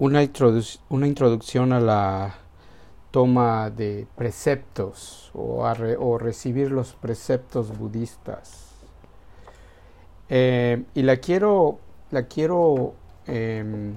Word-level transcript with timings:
una, 0.00 0.26
una 0.88 1.06
introducción 1.06 1.72
a 1.74 1.78
la 1.78 2.34
toma 3.10 3.68
de 3.68 4.06
preceptos 4.16 5.30
o, 5.34 5.62
o 5.98 6.18
recibir 6.18 6.70
los 6.70 6.94
preceptos 6.94 7.76
budistas. 7.76 8.70
Eh, 10.30 10.84
y 10.94 11.02
la 11.02 11.18
quiero, 11.18 11.78
la 12.10 12.22
quiero, 12.24 12.94
eh, 13.26 13.92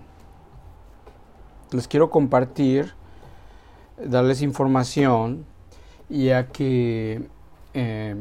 les 1.72 1.88
quiero 1.88 2.10
compartir, 2.10 2.94
darles 3.98 4.42
información, 4.42 5.46
ya 6.10 6.48
que 6.48 7.30
eh, 7.74 8.16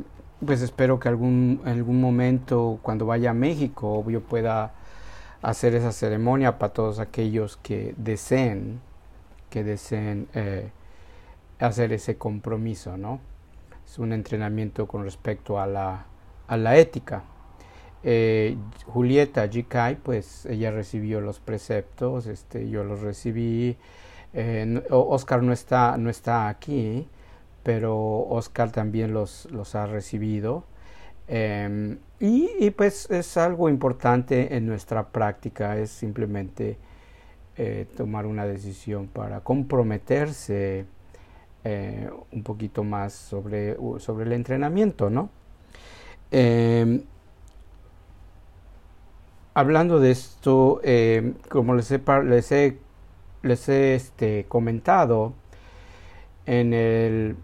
pues 0.47 0.63
espero 0.63 1.01
que 1.01 1.09
algún, 1.09 1.61
algún 1.65 2.01
momento 2.01 2.79
cuando 2.83 3.07
vaya 3.07 3.31
a 3.31 3.35
México 3.35 4.09
yo 4.09 4.21
pueda 4.21 4.73
hacer 5.43 5.75
esa 5.75 5.93
ceremonia 5.93 6.59
para 6.59 6.73
todos 6.73 6.99
aquellos 7.01 7.57
que 7.57 7.95
deseen, 7.97 8.81
que 9.51 9.65
deseen 9.65 10.29
eh, 10.35 10.71
hacer 11.59 11.93
ese 11.93 12.17
compromiso, 12.17 12.97
¿no? 12.97 13.21
Es 13.85 13.99
un 13.99 14.13
entrenamiento 14.13 14.87
con 14.87 15.05
respecto 15.05 15.61
a 15.61 15.67
la, 15.67 16.07
a 16.47 16.57
la 16.57 16.77
ética. 16.77 17.25
Eh, 18.05 18.57
Julieta 18.87 19.49
Jikai, 19.49 19.97
pues 19.97 20.47
ella 20.47 20.71
recibió 20.71 21.21
los 21.21 21.41
preceptos, 21.41 22.27
este, 22.27 22.69
yo 22.69 22.85
los 22.85 23.01
recibí. 23.01 23.77
Eh, 24.35 24.83
Oscar 24.91 25.43
no 25.43 25.53
está, 25.53 25.97
no 25.99 26.09
está 26.09 26.49
aquí, 26.49 27.07
pero 27.63 28.27
Oscar 28.29 28.73
también 28.73 29.13
los, 29.13 29.47
los 29.51 29.75
ha 29.75 29.87
recibido. 29.87 30.65
Em, 31.29 31.99
y, 32.25 32.71
pues 32.71 33.11
es 33.11 33.37
algo 33.37 33.69
importante 33.69 34.55
en 34.55 34.65
nuestra 34.65 35.09
práctica, 35.09 35.77
es 35.77 35.91
simplemente 35.91 36.79
eh, 37.57 37.87
tomar 37.97 38.27
una 38.27 38.47
decisión 38.47 39.09
para 39.09 39.41
comprometerse 39.41 40.87
eh, 41.65 42.11
un 42.31 42.43
poquito 42.45 42.85
más 42.85 43.13
sobre, 43.13 43.77
sobre 43.99 44.27
el 44.27 44.35
entrenamiento, 44.35 45.11
¿no? 45.11 45.31
Em, 46.31 47.03
hablando 49.55 49.99
de 49.99 50.13
esto, 50.13 50.81
em, 50.85 51.35
como 51.49 51.75
les 51.75 51.91
he, 51.91 52.01
les 52.25 52.53
he, 52.53 52.79
les 53.43 53.69
he 53.69 54.47
comentado, 54.49 55.35
en 56.47 56.73
el 56.73 57.37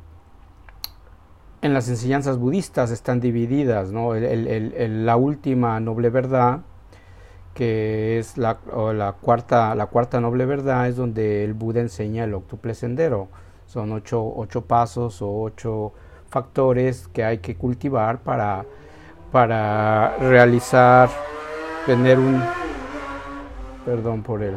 en 1.68 1.74
las 1.74 1.88
enseñanzas 1.88 2.38
budistas 2.38 2.90
están 2.90 3.20
divididas, 3.20 3.92
¿no? 3.92 4.14
la 4.14 5.16
última 5.16 5.78
noble 5.78 6.10
verdad, 6.10 6.60
que 7.54 8.18
es 8.18 8.36
la, 8.38 8.58
la, 8.94 9.12
cuarta, 9.12 9.74
la 9.74 9.86
cuarta 9.86 10.20
noble 10.20 10.46
verdad, 10.46 10.88
es 10.88 10.96
donde 10.96 11.44
el 11.44 11.54
Buda 11.54 11.80
enseña 11.80 12.24
el 12.24 12.34
octuple 12.34 12.74
sendero. 12.74 13.28
Son 13.66 13.92
ocho, 13.92 14.24
ocho 14.36 14.62
pasos 14.62 15.20
o 15.20 15.42
ocho 15.42 15.92
factores 16.30 17.08
que 17.08 17.24
hay 17.24 17.38
que 17.38 17.56
cultivar 17.56 18.20
para, 18.20 18.64
para 19.30 20.16
realizar, 20.18 21.10
tener 21.84 22.18
un, 22.18 22.42
perdón 23.84 24.22
por 24.22 24.42
el, 24.42 24.54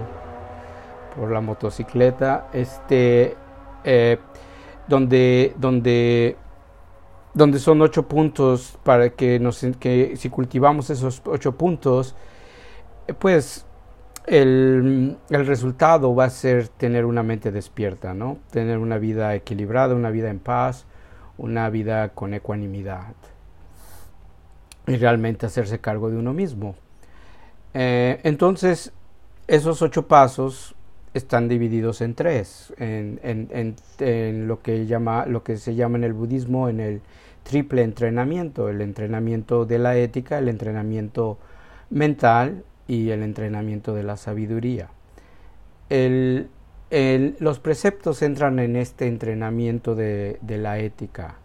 por 1.16 1.32
la 1.32 1.42
motocicleta, 1.42 2.48
este, 2.54 3.36
eh, 3.84 4.17
donde, 4.88 5.54
donde 5.58 6.38
donde 7.34 7.60
son 7.60 7.82
ocho 7.82 8.08
puntos 8.08 8.78
para 8.84 9.12
que, 9.12 9.40
nos, 9.40 9.66
que 9.80 10.16
si 10.18 10.30
cultivamos 10.30 10.90
esos 10.90 11.22
ocho 11.26 11.54
puntos, 11.54 12.16
eh, 13.08 13.14
pues 13.14 13.66
el, 14.28 15.18
el, 15.30 15.48
resultado 15.48 16.14
va 16.14 16.26
a 16.26 16.30
ser 16.30 16.68
tener 16.68 17.06
una 17.06 17.23
mente 17.23 17.52
despierta, 17.52 18.14
¿no? 18.14 18.38
Tener 18.52 18.78
una 18.78 18.98
vida 18.98 19.34
equilibrada, 19.34 19.96
una 19.96 20.10
vida 20.10 20.30
en 20.30 20.40
paz, 20.40 20.86
una 21.38 21.70
vida 21.70 22.10
con 22.10 22.34
ecuanimidad. 22.34 23.14
Y 24.88 24.98
realmente 24.98 25.45
hacerse 25.45 25.80
cargo 25.80 26.10
de 26.10 26.17
uno 26.17 26.34
mismo. 26.34 26.76
Eh, 27.73 28.20
entonces, 28.23 28.92
esos 29.48 29.82
ocho 29.82 30.08
pasos 30.08 30.76
están 31.14 31.48
divididos 31.48 32.02
en 32.02 32.16
tres, 32.16 32.73
en, 32.78 33.20
en, 33.23 33.76
en, 34.00 34.48
lo, 34.48 34.61
que 34.61 34.86
llama, 34.86 35.26
lo 35.26 35.44
que 35.44 35.58
se 35.58 35.76
llama 35.76 35.98
en 35.98 36.05
el 36.05 36.14
budismo 36.14 36.70
en 36.70 36.80
el 36.80 37.02
triple 37.44 37.84
entrenamiento, 37.84 38.70
el 38.70 38.82
entrenamiento 38.82 39.66
de 39.66 39.80
la 39.80 39.96
ética, 39.98 40.38
el 40.38 40.50
entrenamiento 40.50 41.38
mental 41.90 42.64
y 42.88 43.10
el 43.10 43.24
entrenamiento 43.24 43.94
de 43.94 44.04
la 44.04 44.18
sabiduría. 44.18 44.90
Los 45.90 47.60
preceptos 47.60 48.22
entran 48.22 48.60
en 48.60 48.76
este 48.76 49.08
entrenamiento 49.08 49.96
de, 49.96 50.40
la 50.48 50.80
ética, 50.80 51.36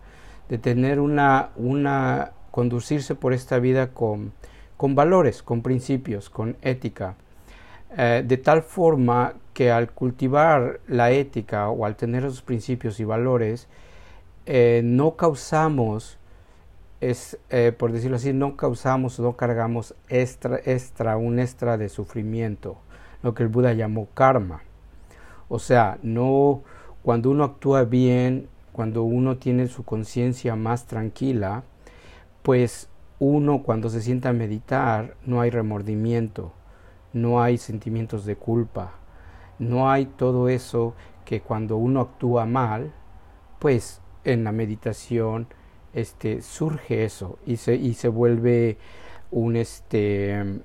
de 0.49 0.59
tener 0.59 1.01
una, 1.01 1.51
una, 1.57 2.33
conducirse 2.51 3.15
por 3.15 3.33
esta 3.33 3.59
vida 3.59 3.89
con, 3.93 4.33
con 4.77 4.95
valores, 4.95 5.43
con 5.43 5.63
principios, 5.63 6.31
con 6.31 6.57
ética, 6.63 7.17
eh, 7.97 8.25
de 8.27 8.37
tal 8.37 8.63
forma 8.63 9.34
que 9.55 9.71
al 9.71 9.91
cultivar 9.91 10.81
la 10.87 11.11
ética 11.11 11.69
o 11.71 11.87
al 11.87 11.97
tener 11.97 12.25
esos 12.25 12.43
principios 12.43 13.01
y 13.01 13.05
valores, 13.05 13.69
eh, 14.47 14.81
no 14.84 15.17
causamos, 15.17 16.19
es, 17.01 17.39
eh, 17.51 17.73
por 17.77 17.93
decirlo 17.93 18.17
así, 18.17 18.33
no 18.33 18.57
causamos, 18.57 19.19
no 19.21 19.37
cargamos 19.37 19.95
extra, 20.09 20.61
extra, 20.65 21.17
un 21.17 21.39
extra 21.39 21.77
de 21.77 21.89
sufrimiento, 21.89 22.79
lo 23.23 23.34
que 23.34 23.43
el 23.43 23.49
Buda 23.49 23.73
llamó 23.73 24.09
karma. 24.15 24.62
O 25.49 25.59
sea, 25.59 25.99
no, 26.03 26.62
cuando 27.03 27.31
uno 27.31 27.45
actúa 27.45 27.84
bien, 27.84 28.49
cuando 28.73 29.03
uno 29.03 29.37
tiene 29.37 29.67
su 29.69 29.84
conciencia 29.84 30.57
más 30.57 30.87
tranquila, 30.87 31.65
pues 32.43 32.89
uno 33.19 33.63
cuando 33.63 33.89
se 33.89 34.03
sienta 34.03 34.28
a 34.28 34.34
meditar 34.34 35.17
no 35.25 35.41
hay 35.41 35.51
remordimiento, 35.51 36.53
no 37.13 37.43
hay 37.43 37.59
sentimientos 37.59 38.27
de 38.27 38.37
culpa, 38.37 38.93
no 39.59 39.91
hay 39.91 40.07
todo 40.07 40.49
eso 40.49 40.95
que 41.25 41.41
cuando 41.41 41.77
uno 41.77 42.01
actúa 42.01 42.45
mal, 42.47 42.93
pues 43.59 44.03
en 44.26 44.44
la 44.44 44.53
meditación 44.53 45.47
este, 45.94 46.42
surge 46.42 47.04
eso 47.04 47.38
y 47.47 47.56
se, 47.56 47.75
y 47.75 47.94
se 47.94 48.09
vuelve 48.09 48.76
un 49.31 49.56
este 49.56 50.60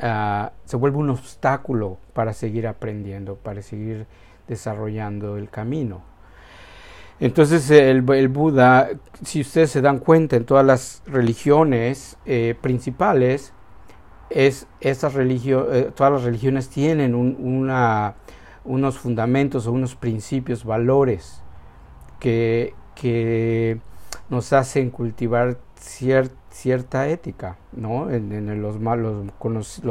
ah, 0.00 0.52
se 0.64 0.76
vuelve 0.76 0.98
un 0.98 1.10
obstáculo 1.10 1.98
para 2.12 2.32
seguir 2.32 2.66
aprendiendo, 2.68 3.34
para 3.34 3.62
seguir 3.62 4.06
desarrollando 4.46 5.36
el 5.36 5.50
camino. 5.50 6.02
Entonces 7.18 7.70
el, 7.70 8.02
Buda, 8.02 8.90
si 9.24 9.40
ustedes 9.40 9.70
se 9.70 9.80
dan 9.80 9.98
cuenta 9.98 10.36
en 10.36 10.44
todas 10.44 10.64
las 10.64 11.02
religiones 11.06 12.18
eh, 12.26 12.54
principales, 12.60 13.54
es 14.28 14.66
esas 14.80 15.14
religio 15.14 15.72
eh, 15.72 15.90
todas 15.94 16.12
las 16.12 16.22
religiones 16.24 16.68
tienen 16.68 17.14
una, 17.14 18.16
unos 18.64 18.98
fundamentos 18.98 19.66
o 19.66 19.72
unos 19.72 19.94
principios, 19.96 20.64
valores 20.64 21.42
que, 22.20 22.74
que 22.96 23.78
nos 24.28 24.52
hacen 24.52 24.90
cultivar 24.90 25.58
cierta 25.78 27.08
ética, 27.08 27.58
¿no? 27.72 28.10
En, 28.10 28.60
los, 28.60 28.80
más, 28.80 28.98
los, 28.98 29.24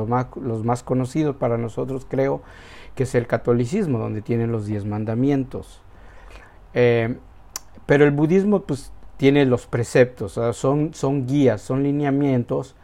más, 0.08 0.28
los 0.36 0.66
más 0.66 0.84
conocidos 0.84 1.38
para 1.38 1.58
nosotros 1.58 2.06
creo 2.10 2.42
que 2.96 3.04
es 3.04 3.16
el 3.16 3.28
catolicismo, 3.28 4.00
donde 4.00 4.22
tienen 4.22 4.52
los 4.52 4.66
diez 4.66 4.84
mandamientos. 4.84 5.82
Eh, 6.74 7.16
pero 7.86 8.04
el 8.04 8.12
budismo 8.12 8.64
pues 8.64 8.92
tiene 9.18 9.46
los 9.46 9.68
preceptos, 9.68 10.40
son, 10.58 10.94
son 10.94 11.26
guías, 11.28 11.62
son 11.62 11.84
lineamientos 11.84 12.76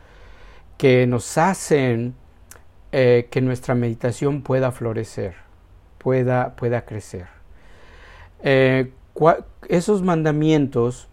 que 0.77 1.05
nos 1.07 1.37
hacen 1.37 2.15
eh, 2.91 3.27
que 3.29 3.41
nuestra 3.41 3.75
meditación 3.75 4.41
pueda 4.41 4.71
florecer, 4.71 5.35
pueda, 5.97 6.55
pueda 6.55 6.85
crecer. 6.85 7.27
Eh, 8.43 8.91
esos 9.67 10.01
mandamientos 10.01 11.07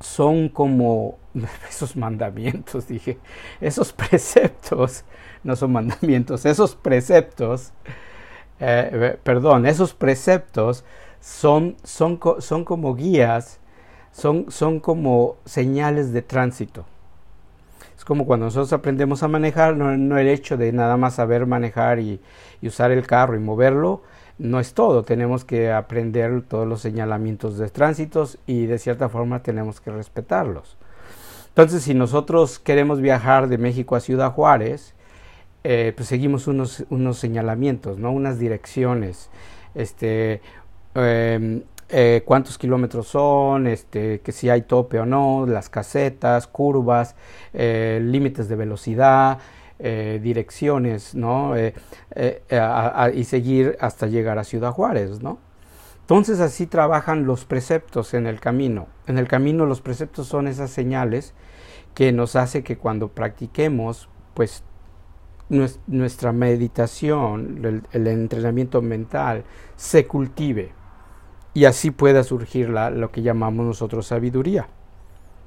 son 0.00 0.48
como 0.48 1.18
esos 1.68 1.96
mandamientos, 1.96 2.88
dije, 2.88 3.18
esos 3.60 3.92
preceptos, 3.92 5.04
no 5.44 5.56
son 5.56 5.72
mandamientos, 5.72 6.44
esos 6.44 6.74
preceptos, 6.74 7.72
eh, 8.58 9.18
perdón, 9.22 9.66
esos 9.66 9.94
preceptos 9.94 10.84
son, 11.20 11.76
son, 11.82 12.18
son 12.38 12.64
como 12.64 12.94
guías, 12.94 13.60
son, 14.12 14.50
son 14.50 14.80
como 14.80 15.36
señales 15.44 16.12
de 16.12 16.22
tránsito. 16.22 16.84
Es 17.96 18.04
como 18.04 18.26
cuando 18.26 18.46
nosotros 18.46 18.72
aprendemos 18.72 19.22
a 19.22 19.28
manejar, 19.28 19.76
no, 19.76 20.18
el 20.18 20.28
hecho 20.28 20.56
de 20.56 20.72
nada 20.72 20.96
más 20.96 21.14
saber 21.14 21.46
manejar 21.46 22.00
y 22.00 22.20
usar 22.62 22.90
el 22.90 23.06
carro 23.06 23.36
y 23.36 23.40
moverlo, 23.40 24.02
no 24.40 24.58
es 24.58 24.72
todo, 24.72 25.02
tenemos 25.02 25.44
que 25.44 25.70
aprender 25.70 26.42
todos 26.42 26.66
los 26.66 26.80
señalamientos 26.80 27.58
de 27.58 27.68
tránsitos 27.68 28.38
y 28.46 28.64
de 28.64 28.78
cierta 28.78 29.10
forma 29.10 29.42
tenemos 29.42 29.82
que 29.82 29.90
respetarlos. 29.90 30.78
Entonces, 31.48 31.82
si 31.82 31.92
nosotros 31.92 32.58
queremos 32.58 33.02
viajar 33.02 33.48
de 33.48 33.58
México 33.58 33.96
a 33.96 34.00
Ciudad 34.00 34.32
Juárez, 34.32 34.94
eh, 35.62 35.92
pues 35.94 36.08
seguimos 36.08 36.46
unos, 36.46 36.84
unos 36.88 37.18
señalamientos, 37.18 37.98
¿no? 37.98 38.12
Unas 38.12 38.38
direcciones, 38.38 39.28
este, 39.74 40.40
em, 40.94 41.62
eh, 41.90 42.22
cuántos 42.24 42.56
kilómetros 42.56 43.08
son, 43.08 43.66
este, 43.66 44.20
que 44.20 44.32
si 44.32 44.48
hay 44.48 44.62
tope 44.62 45.00
o 45.00 45.04
no, 45.04 45.44
las 45.46 45.68
casetas, 45.68 46.46
curvas, 46.46 47.14
eh, 47.52 48.00
límites 48.02 48.48
de 48.48 48.56
velocidad, 48.56 49.38
eh, 49.82 50.20
direcciones, 50.22 51.14
¿no? 51.14 51.54
y 51.56 53.24
seguir 53.24 53.76
hasta 53.80 54.06
llegar 54.06 54.38
a 54.38 54.44
Ciudad 54.44 54.72
Juárez, 54.72 55.22
¿no? 55.22 55.38
Entonces 56.10 56.40
así 56.40 56.66
trabajan 56.66 57.24
los 57.24 57.44
preceptos 57.44 58.14
en 58.14 58.26
el 58.26 58.40
camino. 58.40 58.88
En 59.06 59.16
el 59.16 59.28
camino 59.28 59.64
los 59.64 59.80
preceptos 59.80 60.26
son 60.26 60.48
esas 60.48 60.72
señales 60.72 61.34
que 61.94 62.10
nos 62.10 62.34
hace 62.34 62.64
que 62.64 62.76
cuando 62.76 63.06
practiquemos, 63.06 64.08
pues 64.34 64.64
nuestra 65.48 66.32
meditación, 66.32 67.84
el, 67.92 68.06
entrenamiento 68.08 68.82
mental 68.82 69.44
se 69.76 70.08
cultive 70.08 70.72
y 71.54 71.66
así 71.66 71.92
pueda 71.92 72.24
surgir 72.24 72.70
lo 72.70 73.12
que 73.12 73.22
llamamos 73.22 73.64
nosotros 73.64 74.08
sabiduría. 74.08 74.66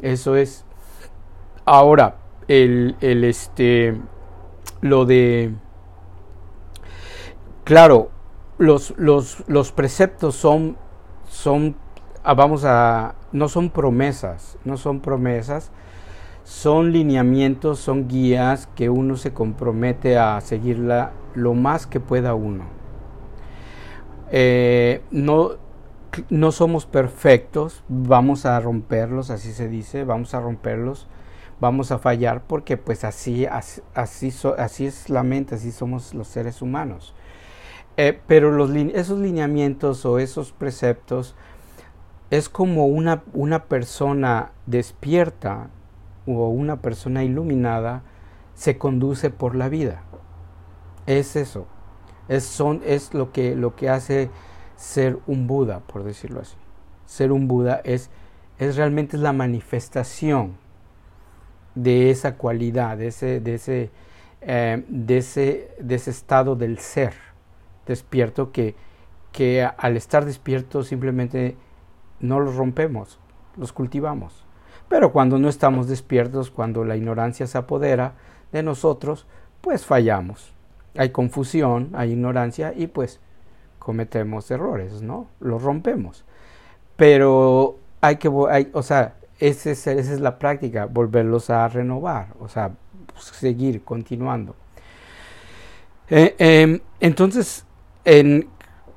Eso 0.01 0.37
es. 0.37 0.63
Ahora, 1.65 2.19
el 2.47 2.95
este, 3.01 3.97
lo 4.83 5.05
de, 5.05 5.53
claro, 7.63 8.09
los, 8.57 8.93
los, 8.97 9.41
los 9.47 9.71
preceptos 9.71 10.35
son, 10.35 10.75
son, 11.29 11.77
ah, 12.21 12.33
vamos 12.33 12.65
a, 12.65 13.15
no 13.31 13.47
son 13.47 13.69
promesas, 13.69 14.57
no 14.65 14.75
son 14.75 14.99
promesas, 14.99 15.71
son 16.43 16.91
lineamientos, 16.91 17.79
son 17.79 18.09
guías 18.09 18.67
que 18.75 18.89
uno 18.89 19.15
se 19.15 19.31
compromete 19.31 20.17
a 20.17 20.41
seguirla 20.41 21.13
lo 21.33 21.53
más 21.53 21.87
que 21.87 22.01
pueda 22.01 22.33
uno. 22.33 22.65
Eh, 24.31 25.01
no, 25.11 25.51
no 26.29 26.51
somos 26.51 26.85
perfectos, 26.85 27.85
vamos 27.87 28.45
a 28.45 28.59
romperlos, 28.59 29.29
así 29.29 29.53
se 29.53 29.69
dice, 29.69 30.03
vamos 30.03 30.33
a 30.33 30.41
romperlos, 30.41 31.07
vamos 31.59 31.91
a 31.91 31.99
fallar 31.99 32.43
porque 32.47 32.77
pues 32.77 33.03
así, 33.03 33.45
así, 33.45 33.81
así, 34.57 34.85
es 34.85 35.09
la 35.09 35.23
mente, 35.23 35.55
así 35.55 35.71
somos 35.71 36.13
los 36.13 36.27
seres 36.27 36.61
humanos. 36.61 37.13
Eh, 37.97 38.19
pero 38.27 38.51
los, 38.51 38.71
esos 38.71 39.19
lineamientos 39.19 40.05
o 40.05 40.19
esos 40.19 40.51
preceptos 40.51 41.35
es 42.31 42.49
como 42.49 42.87
una, 42.87 43.23
una 43.33 43.65
persona 43.65 44.51
despierta 44.65 45.69
o 46.25 46.49
una 46.49 46.81
persona 46.81 47.23
iluminada 47.23 48.03
se 48.55 48.77
conduce 48.77 49.29
por 49.29 49.55
la 49.55 49.69
vida. 49.69 50.03
Es 51.05 51.35
eso. 51.35 51.67
Es, 52.27 52.43
son, 52.43 52.81
es 52.85 53.13
lo, 53.13 53.31
que, 53.31 53.55
lo 53.55 53.75
que 53.75 53.89
hace 53.89 54.29
ser 54.75 55.19
un 55.27 55.47
Buda, 55.47 55.81
por 55.81 56.03
decirlo 56.03 56.41
así. 56.41 56.55
Ser 57.05 57.31
un 57.31 57.47
Buda 57.47 57.81
es, 57.83 58.09
es 58.57 58.77
realmente 58.77 59.17
la 59.17 59.33
manifestación 59.33 60.57
de 61.75 62.09
esa 62.09 62.35
cualidad, 62.35 62.97
de 62.97 63.07
ese, 63.07 63.39
de 63.39 63.55
ese, 63.55 63.89
eh, 64.41 64.83
de 64.87 65.17
ese, 65.17 65.71
de 65.79 65.95
ese 65.95 66.11
estado 66.11 66.55
del 66.55 66.79
ser 66.79 67.13
despierto 67.85 68.51
que, 68.51 68.75
que 69.31 69.63
al 69.63 69.97
estar 69.97 70.25
despierto 70.25 70.83
simplemente 70.83 71.57
no 72.19 72.39
los 72.39 72.55
rompemos, 72.55 73.19
los 73.57 73.73
cultivamos. 73.73 74.45
Pero 74.87 75.11
cuando 75.11 75.39
no 75.39 75.49
estamos 75.49 75.87
despiertos, 75.87 76.51
cuando 76.51 76.83
la 76.85 76.95
ignorancia 76.95 77.47
se 77.47 77.57
apodera 77.57 78.13
de 78.51 78.63
nosotros, 78.63 79.25
pues 79.61 79.85
fallamos. 79.85 80.53
Hay 80.95 81.09
confusión, 81.09 81.89
hay 81.93 82.11
ignorancia 82.11 82.73
y 82.75 82.87
pues 82.87 83.19
cometemos 83.79 84.49
errores, 84.51 85.01
¿no? 85.01 85.27
Los 85.39 85.63
rompemos. 85.63 86.23
Pero 86.95 87.77
hay 88.01 88.17
que, 88.17 88.31
hay, 88.49 88.69
o 88.73 88.83
sea, 88.83 89.15
ese 89.47 89.71
esa 89.71 89.91
es 89.91 90.19
la 90.19 90.39
práctica, 90.39 90.85
volverlos 90.85 91.49
a 91.49 91.67
renovar, 91.67 92.27
o 92.39 92.47
sea, 92.47 92.71
seguir 93.17 93.83
continuando. 93.83 94.55
Eh, 96.09 96.35
em, 96.37 96.79
entonces, 96.99 97.65
en, 98.05 98.47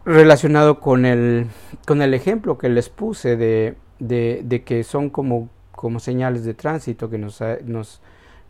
relacionado 0.04 0.80
con 0.80 1.04
el, 1.04 1.46
con 1.86 2.02
el 2.02 2.14
ejemplo 2.14 2.58
que 2.58 2.68
les 2.68 2.88
puse 2.88 3.36
de, 3.36 3.76
de, 3.98 4.62
que 4.64 4.84
son 4.84 5.10
como, 5.10 5.48
como, 5.72 5.98
señales 5.98 6.44
de 6.44 6.54
tránsito 6.54 7.10
que 7.10 7.18
nos, 7.18 7.42
nos, 7.64 8.00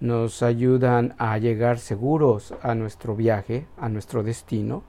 nos 0.00 0.42
ayudan 0.42 1.14
a 1.18 1.38
llegar 1.38 1.78
seguros 1.78 2.54
a 2.62 2.74
nuestro 2.74 3.16
viaje, 3.16 3.66
a 3.78 3.88
nuestro 3.88 4.22
destino, 4.22 4.84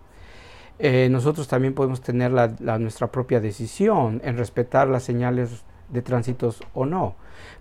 eh, 0.80 1.08
nosotros 1.10 1.48
también 1.48 1.74
podemos 1.74 2.02
tener 2.02 2.32
nuestra 2.32 3.08
propia 3.12 3.40
decisión 3.40 4.22
en 4.24 4.38
respetar 4.38 4.88
las 4.88 5.04
señales 5.04 5.64
de 5.90 6.02
tránsitos 6.02 6.62
o 6.74 6.86
no. 6.86 7.16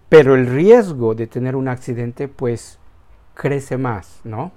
Pero 0.09 0.35
el 0.35 0.47
riesgo 0.47 1.15
de 1.15 1.27
tener 1.27 1.57
un 1.57 1.69
accidente 1.69 2.29
pues 2.29 2.79
crece 3.35 3.77
más, 3.77 4.21
¿no? 4.25 4.53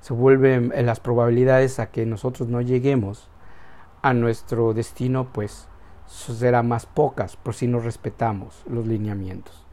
Se 0.00 0.12
vuelven 0.12 0.72
eh, 0.74 0.82
las 0.82 1.00
probabilidades 1.00 1.80
a 1.80 1.90
que 1.90 2.06
nosotros 2.06 2.48
no 2.48 2.60
lleguemos 2.60 3.28
a 4.02 4.14
nuestro 4.14 4.74
destino 4.74 5.32
pues 5.32 5.68
será 6.06 6.62
más 6.62 6.86
pocas 6.86 7.36
por 7.36 7.54
si 7.54 7.66
no 7.66 7.80
respetamos 7.80 8.62
los 8.68 8.86
lineamientos. 8.86 9.64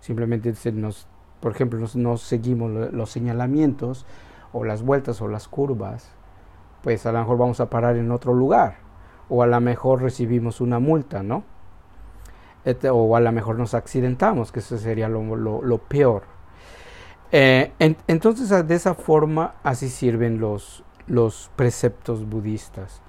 Simplemente 0.00 0.52
nos, 0.72 1.08
por 1.40 1.52
ejemplo, 1.52 1.84
no 1.94 2.16
seguimos 2.16 2.92
los 2.92 3.10
señalamientos 3.10 4.06
o 4.52 4.64
las 4.64 4.82
vueltas 4.82 5.20
o 5.20 5.28
las 5.28 5.48
curvas 5.48 6.16
pues 6.86 7.04
a 7.04 7.10
lo 7.10 7.18
mejor 7.18 7.36
vamos 7.36 7.58
a 7.58 7.68
parar 7.68 7.96
en 7.96 8.12
otro 8.12 8.32
lugar 8.32 8.76
o 9.28 9.42
a 9.42 9.48
lo 9.48 9.60
mejor 9.60 10.02
recibimos 10.02 10.60
una 10.60 10.78
multa, 10.78 11.24
¿no? 11.24 11.42
O 12.90 13.16
a 13.16 13.20
lo 13.20 13.32
mejor 13.32 13.58
nos 13.58 13.74
accidentamos, 13.74 14.50
que 14.50 14.60
eso 14.60 14.78
sería 14.78 15.08
lo, 15.08 15.78
peor. 15.88 16.24
Eh, 17.32 17.72
entonces 17.78 18.66
de 18.66 18.74
esa 18.74 18.94
forma 18.94 19.54
así 19.62 19.88
sirven 19.88 20.38
los, 20.40 20.84
los 21.06 21.50
preceptos 21.56 22.28
budistas. 22.28 23.02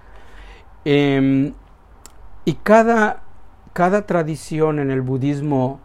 Em, 0.85 1.53
y 2.45 2.53
cada, 2.53 3.23
cada 3.73 4.05
tradición 4.05 4.79
en 4.79 4.91
el 4.91 5.01
budismo 5.01 5.79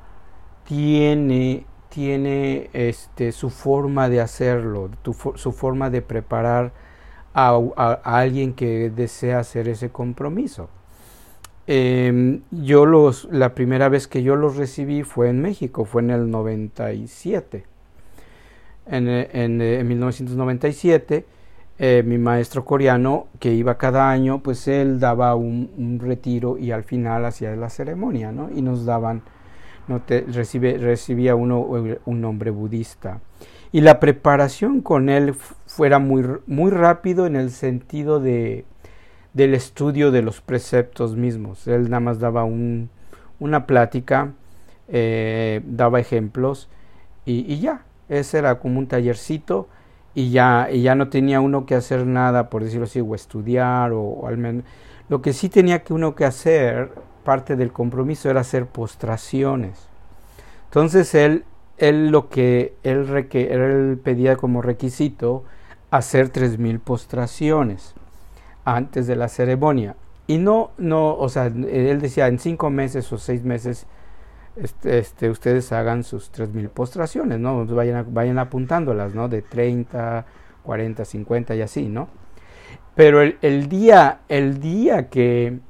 tiene, 0.64 1.66
tiene 1.88 2.70
este, 2.72 3.32
su 3.32 3.50
forma 3.50 4.08
de 4.08 4.20
hacerlo, 4.20 4.90
su 5.34 5.52
forma 5.52 5.90
de 5.90 6.02
preparar 6.02 6.72
a, 7.34 8.00
alguien 8.04 8.54
que 8.54 8.90
desea 8.90 9.40
hacer 9.40 9.68
ese 9.68 9.90
compromiso. 9.90 10.68
Em, 11.66 12.40
yo 12.50 12.86
los, 12.86 13.28
la 13.30 13.54
primera 13.54 13.88
vez 13.88 14.08
que 14.08 14.22
yo 14.22 14.36
los 14.36 14.56
recibí 14.56 15.02
fue 15.04 15.28
en 15.28 15.40
México, 15.40 15.84
fue 15.84 16.02
en 16.02 16.10
el 16.10 16.30
97. 16.30 17.64
En, 18.86 19.08
en, 19.08 19.86
1997, 19.86 21.24
eh, 21.78 22.02
mi 22.04 22.18
maestro 22.18 22.64
coreano, 22.64 23.28
que 23.38 23.52
iba 23.54 23.78
cada 23.78 24.10
año, 24.10 24.42
pues 24.42 24.66
él 24.66 24.98
daba 24.98 25.34
un, 25.36 26.00
retiro 26.02 26.58
y 26.58 26.72
al 26.72 26.82
final 26.82 27.24
hacía 27.24 27.54
la 27.54 27.70
ceremonia, 27.70 28.32
¿no? 28.32 28.50
Y 28.50 28.60
nos 28.62 28.84
daban, 28.84 29.22
no 29.86 30.02
te, 30.02 30.22
recibe, 30.22 30.78
recibía 30.78 31.36
uno 31.36 31.60
un 31.60 32.20
nombre 32.20 32.50
budista 32.50 33.20
y 33.72 33.80
la 33.80 33.98
preparación 33.98 34.82
con 34.82 35.08
él 35.08 35.34
fuera 35.66 35.98
muy, 35.98 36.24
muy 36.46 36.70
rápido 36.70 37.26
en 37.26 37.36
el 37.36 37.50
sentido 37.50 38.20
de, 38.20 38.66
del 39.34 39.54
estudio 39.54 40.10
de 40.10 40.22
los 40.22 40.40
preceptos 40.40 41.16
mismos. 41.16 41.66
Él 41.66 41.84
nada 41.84 42.00
más 42.00 42.18
daba 42.18 42.44
un, 42.44 42.90
una 43.40 43.66
plática, 43.66 44.32
eh, 44.88 45.62
daba 45.66 46.00
ejemplos 46.00 46.68
y, 47.24 47.58
ya, 47.60 47.84
ese 48.08 48.38
era 48.38 48.58
como 48.58 48.78
un 48.78 48.88
tallercito 48.88 49.68
y 50.14 50.30
ya, 50.30 50.68
y 50.70 50.82
ya 50.82 50.94
no 50.94 51.08
tenía 51.08 51.40
uno 51.40 51.66
que 51.66 51.74
hacer 51.74 52.06
nada, 52.06 52.50
por 52.50 52.64
decirlo 52.64 52.84
así, 52.84 53.00
o 53.00 53.14
estudiar 53.14 53.92
o, 53.92 54.26
al 54.26 54.38
menos... 54.38 54.64
Lo 55.08 55.20
que 55.20 55.32
sí 55.32 55.48
tenía 55.48 55.82
que 55.82 55.92
uno 55.92 56.14
que 56.14 56.24
hacer, 56.24 56.92
parte 57.24 57.56
del 57.56 57.72
compromiso, 57.72 58.30
era 58.30 58.40
hacer 58.40 58.66
postraciones. 58.66 59.88
Entonces 60.66 61.14
él 61.14 61.44
él 61.78 62.10
lo 62.10 62.28
que 62.28 62.76
él, 62.82 63.26
él 63.32 64.00
pedía 64.02 64.36
como 64.36 64.62
requisito 64.62 65.44
hacer 65.90 66.28
tres 66.28 66.58
mil 66.58 66.78
postraciones 66.78 67.94
antes 68.64 69.06
de 69.06 69.16
la 69.16 69.28
ceremonia. 69.28 69.96
Y 70.26 70.38
no, 70.38 70.70
no, 70.78 71.16
o 71.16 71.28
sea, 71.28 71.46
él 71.46 72.00
decía 72.00 72.28
en 72.28 72.38
cinco 72.38 72.70
meses 72.70 73.12
o 73.12 73.18
seis 73.18 73.42
meses 73.44 73.86
este, 74.56 74.98
este 74.98 75.30
ustedes 75.30 75.72
hagan 75.72 76.04
sus 76.04 76.30
tres 76.30 76.50
mil 76.52 76.68
postraciones, 76.68 77.38
¿no? 77.38 77.64
Vayan, 77.66 78.12
vayan 78.12 78.38
apuntándolas, 78.38 79.14
¿no? 79.14 79.28
De 79.28 79.42
30, 79.42 80.26
40, 80.62 81.04
50 81.04 81.54
y 81.56 81.62
así, 81.62 81.88
¿no? 81.88 82.08
Pero 82.94 83.22
el, 83.22 83.38
el 83.42 83.68
día, 83.68 84.20
el 84.28 84.60
día 84.60 85.08
que, 85.08 85.60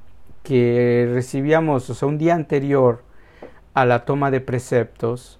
que 0.43 1.09
recibíamos, 1.13 1.89
o 1.91 1.95
sea, 1.95 2.09
un 2.09 2.19
día 2.19 2.35
anterior 2.35 3.05
a 3.75 3.87
la 3.87 4.05
toma 4.05 4.31
de 4.31 4.41
preceptos, 4.41 5.39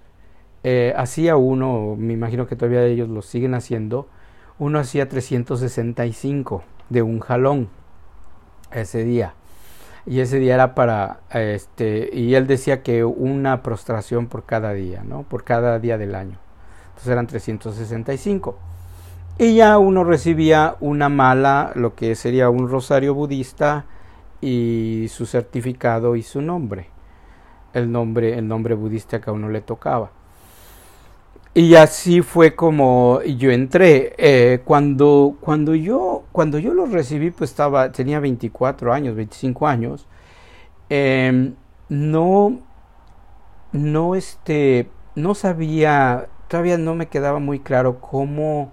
eh, 0.63 0.93
hacía 0.95 1.35
uno, 1.35 1.95
me 1.97 2.13
imagino 2.13 2.47
que 2.47 2.55
todavía 2.55 2.85
ellos 2.85 3.09
lo 3.09 3.21
siguen 3.21 3.53
haciendo, 3.53 4.07
uno 4.59 4.79
hacía 4.79 5.09
365 5.09 6.63
de 6.89 7.01
un 7.01 7.19
jalón 7.19 7.69
ese 8.71 9.03
día. 9.03 9.33
Y 10.05 10.19
ese 10.19 10.39
día 10.39 10.55
era 10.55 10.75
para, 10.75 11.21
este, 11.31 12.09
y 12.11 12.35
él 12.35 12.45
decía 12.45 12.83
que 12.83 13.05
una 13.05 13.63
prostración 13.63 14.27
por 14.27 14.45
cada 14.45 14.73
día, 14.73 15.03
¿no? 15.03 15.23
Por 15.23 15.43
cada 15.43 15.79
día 15.79 15.97
del 15.97 16.15
año. 16.15 16.37
Entonces 16.89 17.07
eran 17.07 17.27
365. 17.27 18.57
Y 19.37 19.55
ya 19.55 19.77
uno 19.77 20.03
recibía 20.03 20.75
una 20.81 21.09
mala, 21.09 21.71
lo 21.75 21.95
que 21.95 22.15
sería 22.15 22.49
un 22.49 22.69
rosario 22.69 23.15
budista 23.15 23.85
y 24.41 25.07
su 25.09 25.25
certificado 25.25 26.15
y 26.15 26.21
su 26.21 26.41
nombre. 26.41 26.89
El 27.73 27.91
nombre, 27.91 28.37
el 28.37 28.47
nombre 28.47 28.75
budista 28.75 29.21
que 29.21 29.29
a 29.29 29.33
uno 29.33 29.49
le 29.49 29.61
tocaba. 29.61 30.11
Y 31.55 31.75
así 31.75 32.21
fue 32.21 32.55
como 32.55 33.21
yo 33.21 33.51
entré. 33.51 34.15
Eh, 34.17 34.61
cuando, 34.65 35.37
cuando, 35.39 35.75
yo, 35.75 36.23
cuando 36.31 36.57
yo 36.57 36.73
lo 36.73 36.87
recibí, 36.87 37.29
pues 37.29 37.51
estaba, 37.51 37.91
tenía 37.91 38.19
24 38.19 38.91
años, 38.91 39.15
25 39.15 39.67
años. 39.67 40.07
Em, 40.89 41.55
no, 41.89 42.59
no, 43.71 44.15
este, 44.15 44.89
no 45.15 45.35
sabía, 45.35 46.27
todavía 46.47 46.77
no 46.79 46.95
me 46.95 47.07
quedaba 47.07 47.39
muy 47.39 47.59
claro 47.59 47.99
cómo, 48.01 48.71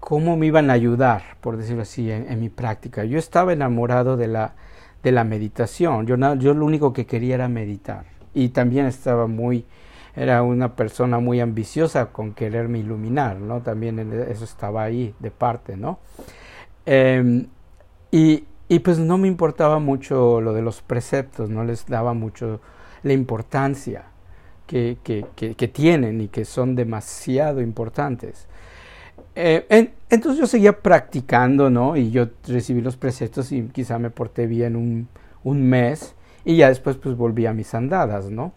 cómo 0.00 0.36
me 0.36 0.46
iban 0.46 0.70
a 0.70 0.72
ayudar, 0.74 1.22
por 1.40 1.56
decirlo 1.56 1.82
así, 1.82 2.10
en, 2.10 2.40
mi 2.40 2.48
práctica. 2.48 3.04
Yo 3.04 3.18
estaba 3.18 3.52
enamorado 3.52 4.16
de 4.16 4.26
la, 4.28 4.54
de 5.04 5.12
la 5.12 5.24
meditación. 5.24 6.06
Yo, 6.06 6.16
yo 6.36 6.54
lo 6.54 6.66
único 6.66 6.92
que 6.92 7.06
quería 7.06 7.36
era 7.36 7.48
meditar. 7.48 8.06
Y 8.34 8.48
también 8.50 8.86
estaba 8.86 9.26
muy 9.28 9.66
era 10.14 10.42
una 10.42 10.76
persona 10.76 11.18
muy 11.18 11.40
ambiciosa 11.40 12.06
con 12.06 12.34
quererme 12.34 12.78
iluminar, 12.78 13.38
¿no? 13.38 13.62
También 13.62 13.98
eso 14.28 14.44
estaba 14.44 14.82
ahí 14.82 15.14
de 15.18 15.30
parte, 15.30 15.76
¿no? 15.76 15.98
Em, 16.84 17.46
y, 18.10 18.44
y, 18.68 18.78
pues 18.80 18.98
no 18.98 19.16
me 19.18 19.28
importaba 19.28 19.78
mucho 19.78 20.40
lo 20.40 20.52
de 20.52 20.62
los 20.62 20.82
preceptos, 20.82 21.48
no 21.48 21.64
les 21.64 21.86
daba 21.86 22.12
mucho 22.12 22.60
la 23.02 23.12
importancia 23.12 24.04
que, 24.66 24.98
que, 25.02 25.24
que, 25.54 25.68
tienen 25.68 26.20
y 26.20 26.28
que 26.28 26.44
son 26.44 26.74
demasiado 26.74 27.60
importantes. 27.60 28.46
Eh, 29.34 29.90
entonces 30.10 30.40
yo 30.40 30.46
seguía 30.46 30.80
practicando, 30.80 31.70
¿no? 31.70 31.96
Y 31.96 32.10
yo 32.10 32.28
recibí 32.46 32.80
los 32.80 32.96
preceptos 32.96 33.52
y 33.52 33.62
quizá 33.64 33.98
me 33.98 34.10
porté 34.10 34.46
bien 34.46 34.76
un, 34.76 35.08
un 35.44 35.62
mes 35.62 36.14
y 36.44 36.56
ya 36.56 36.68
después 36.68 36.96
pues 36.96 37.16
volví 37.16 37.46
a 37.46 37.52
mis 37.52 37.74
andadas, 37.74 38.30
¿no? 38.30 38.52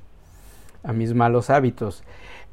A 0.86 0.94
mis 0.94 1.14
malos 1.14 1.50
hábitos. 1.50 2.04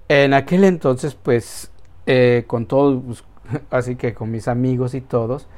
En 0.09 0.35
aquel 0.35 0.65
entonces, 0.65 1.15
pues, 1.15 1.71
eh, 2.07 2.45
con 2.47 2.67
todos, 2.67 3.03
pues, 3.05 3.63
así 3.71 3.97
que 3.97 4.15
con 4.15 4.31
mis 4.31 4.49
amigos 4.49 4.95
y 4.95 5.01
todos, 5.01 5.49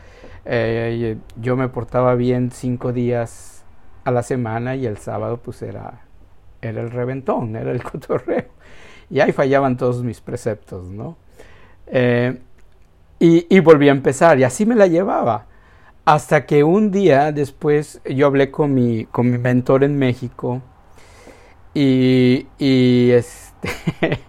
eh, 0.45 1.16
yo 1.40 1.57
me 1.57 1.69
portaba 1.69 2.14
bien 2.14 2.50
cinco 2.50 2.93
días 2.93 3.64
a 4.04 4.11
la 4.11 4.23
semana 4.23 4.76
y 4.76 4.87
el 4.87 4.99
sábado, 4.99 5.38
pues, 5.38 5.62
era, 5.62 6.02
era 6.61 6.83
el 6.83 6.90
reventón, 6.90 7.57
era 7.57 7.71
el 7.71 7.83
cotorreo. 7.90 8.47
Y 9.11 9.21
ahí 9.21 9.33
fallaban 9.33 9.76
todos 9.76 10.02
mis 10.02 10.21
preceptos, 10.21 10.90
¿no? 10.90 11.16
Eh, 11.87 12.38
y, 13.19 13.47
y 13.54 13.61
volví 13.61 13.88
a 13.88 13.93
empezar, 13.93 14.38
y 14.38 14.45
así 14.45 14.66
me 14.66 14.75
la 14.75 14.87
llevaba. 14.87 15.47
Hasta 16.04 16.45
que 16.45 16.64
un 16.64 16.90
día 16.90 17.33
después 17.33 18.02
yo 18.04 18.26
hablé 18.26 18.50
con 18.50 18.75
mi, 18.75 19.07
con 19.07 19.31
mi 19.31 19.38
mentor 19.38 19.85
en 19.85 19.99
México, 19.99 20.61
y, 21.75 22.47
y 22.59 23.11
este, 23.11 23.69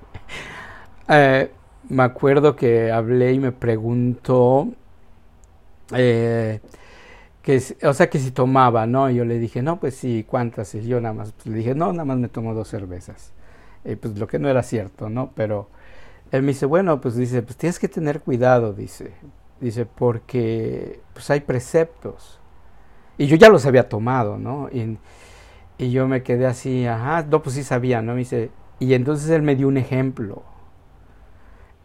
eh, 1.09 1.51
me 1.89 2.03
acuerdo 2.03 2.55
que 2.55 2.91
hablé 2.91 3.33
y 3.33 3.39
me 3.39 3.51
preguntó, 3.51 4.69
eh, 5.93 6.59
que, 7.41 7.61
o 7.83 7.93
sea, 7.93 8.09
que 8.09 8.17
si 8.17 8.31
tomaba, 8.31 8.87
¿no? 8.87 9.09
Y 9.09 9.15
yo 9.15 9.25
le 9.25 9.37
dije, 9.37 9.61
no, 9.61 9.79
pues 9.79 9.95
sí, 9.95 10.25
¿cuántas? 10.27 10.73
Y 10.73 10.87
yo 10.87 10.99
nada 10.99 11.13
más, 11.13 11.31
pues, 11.33 11.45
le 11.45 11.57
dije, 11.57 11.75
no, 11.75 11.91
nada 11.91 12.05
más 12.05 12.17
me 12.17 12.27
tomo 12.27 12.55
dos 12.55 12.67
cervezas. 12.69 13.31
Y 13.83 13.95
pues 13.95 14.17
lo 14.17 14.27
que 14.27 14.39
no 14.39 14.49
era 14.49 14.63
cierto, 14.63 15.09
¿no? 15.09 15.31
Pero 15.35 15.69
él 16.31 16.41
me 16.41 16.49
dice, 16.49 16.65
bueno, 16.65 16.99
pues 17.01 17.15
dice, 17.15 17.43
pues 17.43 17.55
tienes 17.57 17.77
que 17.77 17.87
tener 17.87 18.21
cuidado, 18.21 18.73
dice, 18.73 19.11
dice, 19.61 19.85
porque 19.85 21.01
pues 21.13 21.29
hay 21.29 21.41
preceptos. 21.41 22.39
Y 23.17 23.27
yo 23.27 23.35
ya 23.37 23.49
los 23.49 23.65
había 23.67 23.87
tomado, 23.87 24.37
¿no? 24.39 24.67
Y, 24.71 24.97
y 25.77 25.91
yo 25.91 26.07
me 26.07 26.23
quedé 26.23 26.45
así, 26.45 26.85
ajá, 26.85 27.25
no, 27.29 27.41
pues 27.41 27.55
sí 27.55 27.63
sabía, 27.63 28.01
¿no? 28.01 28.13
Me 28.13 28.19
dice, 28.19 28.51
y 28.79 28.93
entonces 28.93 29.29
él 29.29 29.41
me 29.41 29.55
dio 29.55 29.67
un 29.67 29.77
ejemplo. 29.77 30.43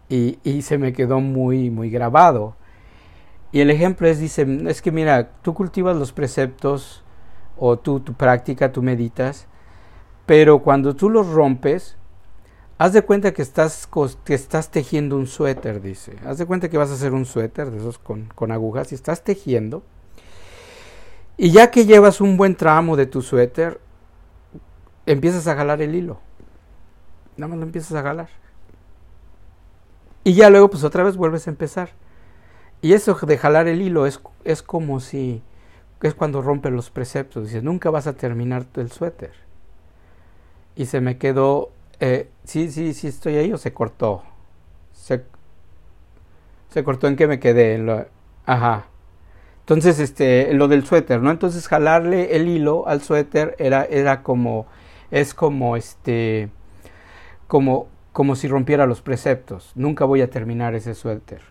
Y, 0.09 0.39
y 0.43 0.63
se 0.63 0.79
me 0.79 0.93
quedó 0.93 1.21
muy, 1.21 1.71
muy 1.71 1.91
grabado. 1.91 2.57
Y 3.53 3.61
el 3.61 3.71
ejemplo 3.71 4.07
es, 4.09 4.19
dice, 4.19 4.47
es 4.69 4.83
que 4.83 4.93
mira, 4.93 5.31
tú 5.43 5.55
cultivas 5.55 5.97
los 5.97 6.13
preceptos 6.13 7.03
o 7.57 7.79
tú, 7.79 8.01
tu 8.01 8.15
práctica, 8.15 8.73
tú 8.73 8.83
meditas, 8.83 9.47
pero 10.27 10.61
cuando 10.61 10.95
tú 10.95 11.11
los 11.11 11.29
rompes, 11.29 11.97
haz 12.79 12.93
de 12.93 13.03
cuenta 13.03 13.33
que 13.33 13.43
estás, 13.43 13.89
que 14.25 14.35
estás 14.35 14.71
tejiendo 14.71 15.17
un 15.17 15.27
suéter, 15.27 15.83
dice. 15.83 16.17
Haz 16.25 16.39
de 16.39 16.47
cuenta 16.47 16.69
que 16.69 16.79
vas 16.79 16.91
a 16.91 16.95
hacer 16.95 17.13
un 17.13 17.27
suéter 17.27 17.71
de 17.71 17.79
esos 17.79 17.99
con, 17.99 18.27
con 18.37 18.53
agujas 18.53 18.93
y 18.93 18.95
estás 18.95 19.25
tejiendo 19.25 19.83
y 21.43 21.53
ya 21.53 21.71
que 21.71 21.87
llevas 21.87 22.21
un 22.21 22.37
buen 22.37 22.55
tramo 22.55 22.97
de 22.97 23.07
tu 23.07 23.23
suéter, 23.23 23.81
empiezas 25.07 25.47
a 25.47 25.57
jalar 25.57 25.81
el 25.81 25.95
hilo. 25.95 26.21
Nada 27.39 27.49
más 27.49 27.59
lo 27.59 27.65
empiezas 27.65 27.95
a 27.95 28.03
jalar. 28.03 28.29
Y 30.23 30.35
ya 30.35 30.51
luego 30.51 30.69
pues 30.69 30.85
otra 30.85 31.03
vez 31.03 31.17
vuelves 31.17 31.47
a 31.47 31.51
empezar. 31.51 31.93
Y 32.83 32.93
eso 32.93 33.15
de 33.15 33.39
jalar 33.39 33.69
el 33.69 33.81
hilo 33.81 34.05
es, 34.05 34.21
es 34.45 34.63
como 34.63 35.01
si 35.01 35.41
es 36.03 36.13
cuando 36.13 36.43
rompes 36.43 36.73
los 36.73 36.91
preceptos. 36.91 37.47
Dices, 37.47 37.63
nunca 37.63 37.89
vas 37.89 38.07
a 38.07 38.13
terminar 38.13 38.67
el 38.77 38.93
suéter. 38.93 39.33
Y 40.77 40.85
se 40.85 41.01
me 41.01 41.17
quedó, 41.17 41.71
eh, 42.01 42.29
sí, 42.45 42.71
sí, 42.71 42.93
sí 42.93 43.07
estoy 43.07 43.37
ahí 43.37 43.51
o 43.51 43.57
se 43.57 43.73
cortó. 43.73 44.25
Se, 44.93 45.25
se 46.69 46.85
cortó 46.85 47.07
en 47.07 47.17
que 47.17 47.27
me 47.27 47.41
quedé. 47.41 47.77
En 47.77 48.07
ajá. 48.45 48.90
Entonces, 49.71 50.01
este, 50.01 50.53
lo 50.53 50.67
del 50.67 50.85
suéter, 50.85 51.23
¿no? 51.23 51.31
Entonces, 51.31 51.69
jalarle 51.69 52.35
el 52.35 52.49
hilo 52.49 52.89
al 52.89 53.03
suéter 53.03 53.55
era, 53.61 53.85
era 53.85 54.25
como, 54.25 54.67
es 55.13 55.33
como, 55.33 55.77
este, 55.77 56.49
como, 57.47 57.87
como 58.11 58.35
si 58.35 58.49
rompiera 58.49 58.87
los 58.87 59.01
preceptos. 59.01 59.71
Nunca 59.77 60.05
voy 60.05 60.23
a 60.23 60.29
terminar 60.29 60.75
ese 60.75 60.97
suéter, 60.97 61.43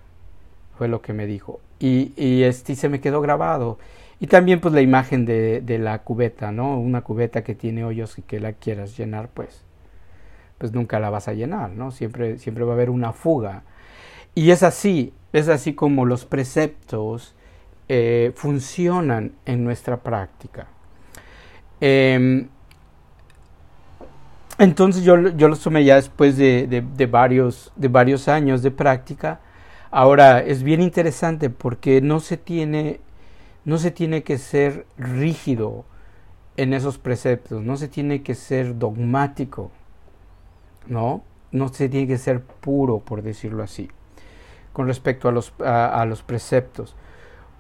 fue 0.77 0.89
lo 0.89 1.01
que 1.01 1.13
me 1.13 1.27
dijo. 1.27 1.61
Y, 1.79 2.43
este, 2.43 2.75
se 2.75 2.89
me 2.89 2.99
quedó 2.99 3.21
grabado. 3.21 3.79
Y 4.19 4.27
también, 4.27 4.59
pues, 4.59 4.73
la 4.73 4.81
imagen 4.81 5.23
de, 5.25 5.61
de 5.61 5.79
la 5.79 5.99
cubeta, 5.99 6.51
¿no? 6.51 6.77
Una 6.77 7.03
cubeta 7.03 7.45
que 7.45 7.55
tiene 7.55 7.85
hoyos 7.85 8.19
y 8.19 8.21
que 8.21 8.41
la 8.41 8.51
quieras 8.51 8.97
llenar, 8.97 9.29
pues, 9.29 9.63
pues 10.57 10.73
nunca 10.73 10.99
la 10.99 11.09
vas 11.09 11.29
a 11.29 11.33
llenar, 11.33 11.69
¿no? 11.69 11.91
Siempre, 11.91 12.38
siempre 12.38 12.65
va 12.65 12.71
a 12.71 12.75
haber 12.75 12.89
una 12.89 13.13
fuga. 13.13 13.63
Y 14.35 14.51
es 14.51 14.61
así, 14.61 15.13
es 15.31 15.47
así 15.47 15.73
como 15.73 16.03
los 16.03 16.25
preceptos 16.25 17.33
eh, 17.91 18.34
funcionan 18.36 19.31
en 19.48 19.63
nuestra 19.63 19.98
práctica. 19.98 20.67
Em, 21.81 22.48
entonces 24.60 25.03
yo, 25.03 25.29
yo 25.29 25.48
lo 25.48 25.55
tomé 25.55 25.84
ya 25.84 25.96
después 25.96 26.38
de, 26.38 27.08
varios, 27.10 27.74
de 27.75 27.88
varios 27.88 28.27
años 28.27 28.62
de 28.62 28.69
práctica. 28.69 29.39
Ahora 29.89 30.39
es 30.39 30.62
bien 30.62 30.81
interesante 30.81 31.50
porque 31.50 32.00
no 32.00 32.19
se 32.19 32.38
tiene, 32.38 33.00
no 33.65 33.79
se 33.79 33.89
tiene 33.89 34.22
que 34.22 34.38
ser 34.38 34.86
rígido 35.00 35.84
en 36.58 36.75
esos 36.75 37.00
preceptos, 37.00 37.63
no 37.63 37.75
se 37.75 37.88
tiene 37.88 38.22
que 38.22 38.36
ser 38.36 38.77
dogmático, 38.77 39.72
¿no? 40.86 41.24
No 41.51 41.69
se 41.69 41.89
tiene 41.89 42.05
que 42.05 42.19
ser 42.19 42.43
puro, 42.43 43.00
por 43.00 43.24
decirlo 43.24 43.63
así, 43.63 43.89
con 44.74 44.86
respecto 44.86 45.27
a 45.27 45.31
los, 45.31 45.53
a 45.60 46.05
los 46.05 46.22
preceptos 46.22 46.96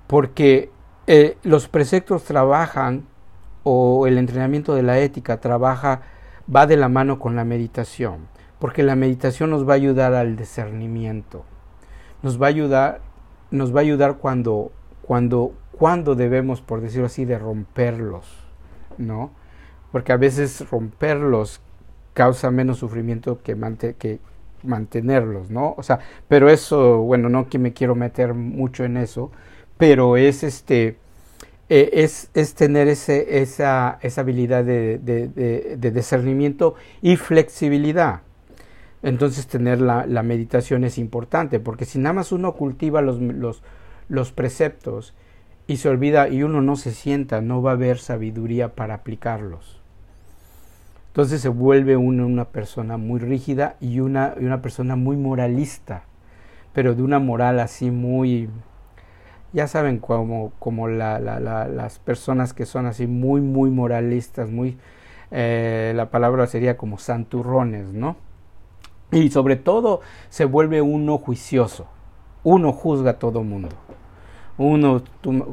porque 0.09 0.71
eh, 1.05 1.37
los 1.43 1.67
preceptos 1.67 2.23
trabajan 2.23 3.05
o 3.61 4.07
el 4.07 4.17
entrenamiento 4.17 4.73
de 4.73 4.81
la 4.81 4.97
ética 4.97 5.39
trabaja, 5.39 6.01
va 6.53 6.65
de 6.65 6.77
la 6.77 6.89
mano 6.89 7.19
con 7.19 7.35
la 7.35 7.45
meditación, 7.45 8.27
porque 8.57 8.81
la 8.81 8.95
meditación 8.95 9.51
nos 9.51 9.69
va 9.69 9.73
a 9.73 9.75
ayudar 9.75 10.15
al 10.15 10.35
discernimiento, 10.35 11.45
nos 12.23 12.41
va 12.41 12.47
a 12.47 12.49
ayudar, 12.49 13.01
nos 13.51 13.71
va 13.71 13.81
a 13.81 13.83
ayudar 13.83 14.17
cuando, 14.17 14.71
cuando, 15.03 15.53
cuando 15.73 16.15
debemos, 16.15 16.61
por 16.61 16.81
decirlo 16.81 17.05
así, 17.05 17.25
de 17.25 17.37
romperlos, 17.37 18.25
¿no? 18.97 19.29
Porque 19.91 20.11
a 20.11 20.17
veces 20.17 20.67
romperlos 20.71 21.61
causa 22.15 22.49
menos 22.49 22.79
sufrimiento 22.79 23.43
que, 23.43 23.55
que 23.99 24.19
mantenerlos, 24.63 25.51
¿no? 25.51 25.75
O 25.77 25.83
sea, 25.83 25.99
pero 26.27 26.49
eso, 26.49 26.97
bueno, 26.97 27.29
no 27.29 27.47
que 27.47 27.59
me 27.59 27.73
quiero 27.73 27.93
meter 27.93 28.33
mucho 28.33 28.85
en 28.85 28.97
eso, 28.97 29.29
pero 29.79 30.17
es 30.17 30.43
este 30.43 30.97
eh, 31.69 32.03
es, 32.03 32.29
es, 32.33 32.53
tener 32.53 32.89
ese, 32.89 33.41
esa, 33.41 33.97
esa 34.01 34.21
habilidad 34.21 34.65
de, 34.65 34.97
de, 34.97 35.27
de, 35.77 35.91
discernimiento 35.91 36.75
y 37.01 37.15
flexibilidad. 37.15 38.21
Entonces 39.03 39.47
tener 39.47 39.79
la, 39.79 40.05
la, 40.05 40.21
meditación 40.23 40.83
es 40.83 40.97
importante, 40.97 41.59
porque 41.59 41.85
si 41.85 41.97
nada 41.99 42.13
más 42.13 42.31
uno 42.31 42.55
cultiva 42.55 43.01
los, 43.01 43.21
los, 43.21 43.61
los 44.09 44.31
preceptos 44.31 45.13
y 45.67 45.77
se 45.77 45.87
olvida 45.87 46.27
y 46.27 46.43
uno 46.43 46.61
no 46.61 46.75
se 46.75 46.91
sienta, 46.91 47.39
no 47.39 47.61
va 47.61 47.71
a 47.71 47.75
haber 47.75 47.99
sabiduría 47.99 48.75
para 48.75 48.95
aplicarlos. 48.95 49.79
Entonces 51.09 51.39
se 51.39 51.49
vuelve 51.49 51.95
uno 51.95 52.25
una 52.25 52.45
persona 52.45 52.97
muy 52.97 53.19
rígida 53.19 53.77
y 53.79 53.99
una, 53.99 54.33
una 54.37 54.61
persona 54.61 54.95
muy 54.95 55.15
moralista, 55.17 56.03
pero 56.73 56.95
de 56.95 57.03
una 57.03 57.19
moral 57.19 57.59
así 57.59 57.91
muy, 57.91 58.49
ya 59.53 59.67
saben, 59.67 59.99
como, 59.99 60.51
como 60.59 60.87
la, 60.87 61.19
la, 61.19 61.39
las 61.39 61.99
personas 61.99 62.53
que 62.53 62.65
son 62.65 62.85
así 62.85 63.07
muy, 63.07 63.41
muy 63.41 63.69
moralistas, 63.69 64.49
muy, 64.49 64.77
eh, 65.31 65.93
la 65.95 66.09
palabra 66.09 66.47
sería 66.47 66.77
como 66.77 66.97
santurrones, 66.97 67.93
¿no? 67.93 68.15
Y 69.11 69.29
sobre 69.31 69.55
todo 69.55 70.01
se 70.29 70.45
vuelve 70.45 70.81
uno 70.81 71.17
juicioso, 71.17 71.87
uno 72.43 72.71
juzga 72.71 73.11
a 73.11 73.19
todo 73.19 73.43
mundo, 73.43 73.75
uno 74.57 75.01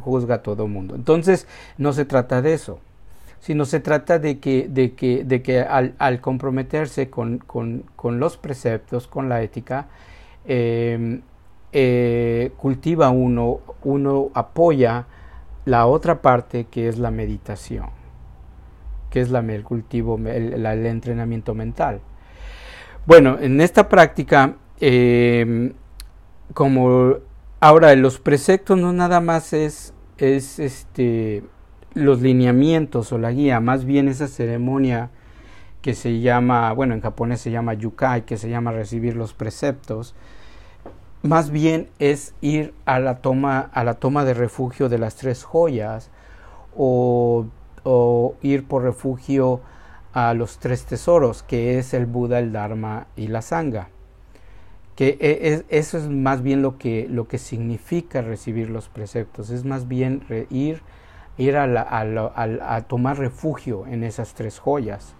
juzga 0.02 0.36
a 0.36 0.42
todo 0.42 0.68
mundo. 0.68 0.94
Entonces 0.94 1.46
no 1.78 1.94
se 1.94 2.04
trata 2.04 2.42
de 2.42 2.52
eso, 2.52 2.80
sino 3.40 3.64
se 3.64 3.80
trata 3.80 4.18
de 4.18 4.40
que, 4.40 4.68
de 4.68 4.94
que, 4.94 5.24
de 5.24 5.40
que 5.40 5.60
al, 5.60 5.94
al 5.98 6.20
comprometerse 6.20 7.08
con, 7.08 7.38
con, 7.38 7.84
con, 7.96 8.20
los 8.20 8.36
preceptos, 8.36 9.06
con 9.06 9.30
la 9.30 9.40
ética, 9.42 9.86
eh, 10.44 11.20
eh, 11.78 12.52
cultiva 12.56 13.10
uno, 13.10 13.60
uno 13.84 14.30
apoya 14.32 15.04
la 15.66 15.84
otra 15.84 16.22
parte 16.22 16.64
que 16.70 16.88
es 16.88 16.98
la 16.98 17.10
meditación, 17.10 17.90
que 19.10 19.20
es 19.20 19.30
la, 19.30 19.40
el 19.40 19.62
cultivo, 19.62 20.16
el, 20.16 20.64
entrenamiento 20.86 21.54
mental. 21.54 22.00
Bueno, 23.04 23.36
en 23.38 23.60
esta 23.60 23.90
práctica, 23.90 24.56
eh, 24.80 25.74
como 26.54 27.16
ahora 27.60 27.94
los 27.94 28.20
preceptos 28.20 28.78
no 28.78 28.94
nada 28.94 29.20
más 29.20 29.52
es, 29.52 29.92
es 30.16 30.58
este, 30.58 31.44
los 31.92 32.22
lineamientos 32.22 33.12
o 33.12 33.18
la 33.18 33.32
guía, 33.32 33.60
más 33.60 33.84
bien 33.84 34.08
esa 34.08 34.28
ceremonia 34.28 35.10
que 35.82 35.94
se 35.94 36.20
llama, 36.20 36.72
bueno, 36.72 36.94
en 36.94 37.02
japonés 37.02 37.42
se 37.42 37.50
llama 37.50 37.74
yukai, 37.74 38.24
que 38.24 38.38
se 38.38 38.48
llama 38.48 38.72
recibir 38.72 39.14
los 39.14 39.34
preceptos, 39.34 40.14
más 41.26 41.50
bien 41.50 41.88
es 41.98 42.34
ir 42.40 42.74
a 42.84 42.98
la 42.98 43.18
toma, 43.18 43.70
a 43.72 43.84
la 43.84 43.94
toma 43.94 44.24
de 44.24 44.34
refugio 44.34 44.88
de 44.88 44.98
las 44.98 45.16
tres 45.16 45.44
joyas 45.44 46.10
o, 46.76 47.46
ir 48.42 48.66
por 48.66 48.82
refugio 48.82 49.60
a 50.12 50.34
los 50.34 50.58
tres 50.58 50.84
tesoros, 50.84 51.42
que 51.42 51.78
es 51.78 51.94
el 51.94 52.06
Buda, 52.06 52.38
el 52.38 52.52
Dharma 52.52 53.06
y 53.16 53.28
la 53.28 53.42
Sangha. 53.42 53.88
Que 54.94 55.18
e, 55.20 55.64
eso 55.68 55.98
es 55.98 56.08
más 56.08 56.42
bien 56.42 56.62
lo 56.62 56.78
que, 56.78 57.06
lo 57.08 57.28
que 57.28 57.38
significa 57.38 58.22
recibir 58.22 58.70
los 58.70 58.88
preceptos, 58.88 59.50
es 59.50 59.64
más 59.64 59.88
bien 59.88 60.22
ir, 60.50 60.80
ir 61.38 61.56
a, 61.56 61.64
a, 61.64 62.80
tomar 62.82 63.18
refugio 63.18 63.86
en 63.86 64.04
esas 64.04 64.34
tres 64.34 64.58
joyas. 64.58 65.14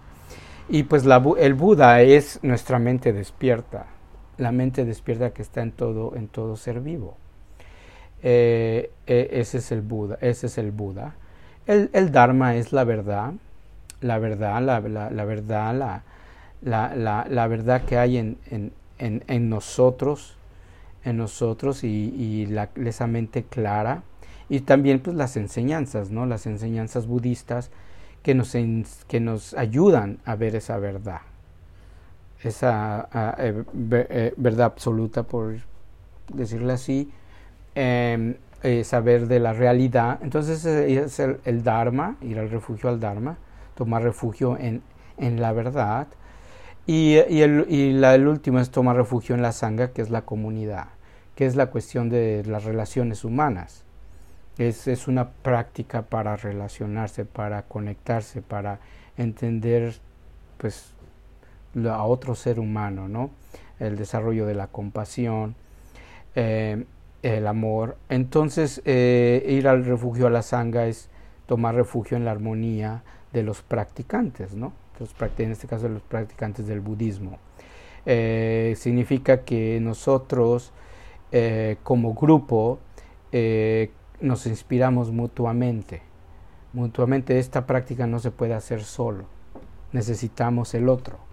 Y 0.67 0.83
pues 0.83 1.05
la, 1.05 1.23
el 1.37 1.53
Buda 1.53 2.01
es 2.01 2.39
nuestra 2.41 2.79
mente 2.79 3.13
despierta, 3.13 3.85
la 4.37 4.51
mente 4.51 4.85
despierta 4.85 5.31
que 5.31 5.41
está 5.41 5.61
en 5.61 5.71
todo, 5.71 6.15
en 6.15 6.27
todo 6.27 6.55
ser 6.55 6.81
vivo. 6.81 7.17
Eh, 8.23 8.91
eh, 9.05 9.29
ese 9.31 9.59
es 9.59 9.71
el 9.71 9.81
Buda, 9.81 10.17
ese 10.21 10.47
es 10.47 10.57
el 10.57 10.71
Buda. 10.71 11.15
El, 11.65 11.89
el 11.93 12.11
Dharma 12.11 12.55
es 12.55 12.71
la 12.71 12.83
verdad, 12.83 13.33
la 14.01 14.19
verdad, 14.19 14.61
la, 14.61 14.79
la, 14.79 15.25
verdad, 15.25 16.03
la, 16.61 17.25
la, 17.27 17.47
verdad 17.47 17.83
que 17.83 17.97
hay 17.97 18.17
en, 18.17 18.37
en, 18.49 18.71
en, 18.99 19.49
nosotros, 19.49 20.37
en 21.03 21.17
nosotros 21.17 21.83
y, 21.83 21.87
y 21.87 22.55
esa 22.85 23.07
mente 23.07 23.43
clara 23.43 24.03
y 24.49 24.61
también 24.61 24.99
pues 24.99 25.15
las 25.15 25.35
enseñanzas, 25.35 26.09
¿no? 26.09 26.25
Las 26.25 26.45
enseñanzas 26.45 27.05
budistas 27.05 27.69
que 28.23 28.33
nos, 28.33 28.55
que 29.07 29.19
nos 29.19 29.53
ayudan 29.55 30.19
a 30.25 30.35
ver 30.35 30.55
esa 30.55 30.77
verdad 30.77 31.21
esa 32.43 33.35
eh, 33.39 33.63
eh, 33.91 34.33
verdad 34.37 34.67
absoluta, 34.67 35.23
por 35.23 35.55
decirle 36.33 36.73
así, 36.73 37.11
em, 37.75 38.35
eh, 38.63 38.83
saber 38.83 39.27
de 39.27 39.39
la 39.39 39.53
realidad. 39.53 40.19
Entonces 40.21 40.65
es 40.65 41.19
el, 41.19 41.63
Dharma, 41.63 42.17
ir 42.21 42.39
al 42.39 42.49
refugio 42.49 42.89
al 42.89 42.99
Dharma, 42.99 43.37
tomar 43.75 44.03
refugio 44.03 44.57
en, 44.57 44.81
en 45.17 45.41
la 45.41 45.51
verdad. 45.51 46.07
Y, 46.85 47.17
y, 47.29 47.41
el, 47.41 47.65
y 47.69 47.93
la, 47.93 48.15
el, 48.15 48.27
último 48.27 48.59
es 48.59 48.71
tomar 48.71 48.95
refugio 48.95 49.35
en 49.35 49.41
la 49.41 49.51
sangha, 49.51 49.91
que 49.91 50.01
es 50.01 50.09
la 50.09 50.21
comunidad, 50.23 50.87
que 51.35 51.45
es 51.45 51.55
la 51.55 51.67
cuestión 51.67 52.09
de 52.09 52.43
las 52.45 52.63
relaciones 52.63 53.25
humanas. 53.25 53.83
Es, 54.57 54.87
es 54.87 55.07
una 55.07 55.29
práctica 55.29 56.03
para 56.03 56.35
relacionarse, 56.35 57.25
para 57.25 57.63
conectarse, 57.63 58.41
para 58.41 58.79
entender 59.17 59.99
pues 60.57 60.93
a 61.85 62.03
otro 62.03 62.35
ser 62.35 62.59
humano, 62.59 63.07
¿no? 63.07 63.29
El 63.79 63.95
desarrollo 63.95 64.45
de 64.45 64.55
la 64.55 64.67
compasión, 64.67 65.55
eh, 66.35 66.85
el 67.21 67.47
amor. 67.47 67.97
Entonces, 68.09 68.81
eh, 68.85 69.45
ir 69.47 69.67
al 69.67 69.85
refugio 69.85 70.27
a 70.27 70.29
la 70.29 70.41
sanga 70.41 70.87
es 70.87 71.09
tomar 71.45 71.75
refugio 71.75 72.17
en 72.17 72.25
la 72.25 72.31
armonía 72.31 73.03
de 73.33 73.43
los 73.43 73.61
practicantes, 73.61 74.55
¿no? 74.55 74.73
en 75.37 75.51
este 75.51 75.67
caso, 75.67 75.87
los 75.87 76.01
practicantes 76.01 76.65
del 76.65 76.79
budismo. 76.79 77.37
Eh, 78.07 78.73
significa 78.77 79.43
que 79.43 79.79
nosotros, 79.79 80.71
como 81.83 82.15
grupo, 82.15 82.79
nos 84.21 84.47
inspiramos 84.47 85.11
mutuamente. 85.11 86.01
Mutuamente 86.73 87.37
esta 87.37 87.67
práctica 87.67 88.07
no 88.07 88.17
se 88.17 88.31
puede 88.31 88.55
hacer 88.55 88.83
solo. 88.83 89.25
Necesitamos 89.91 90.73
el 90.73 90.89
otro 90.89 91.26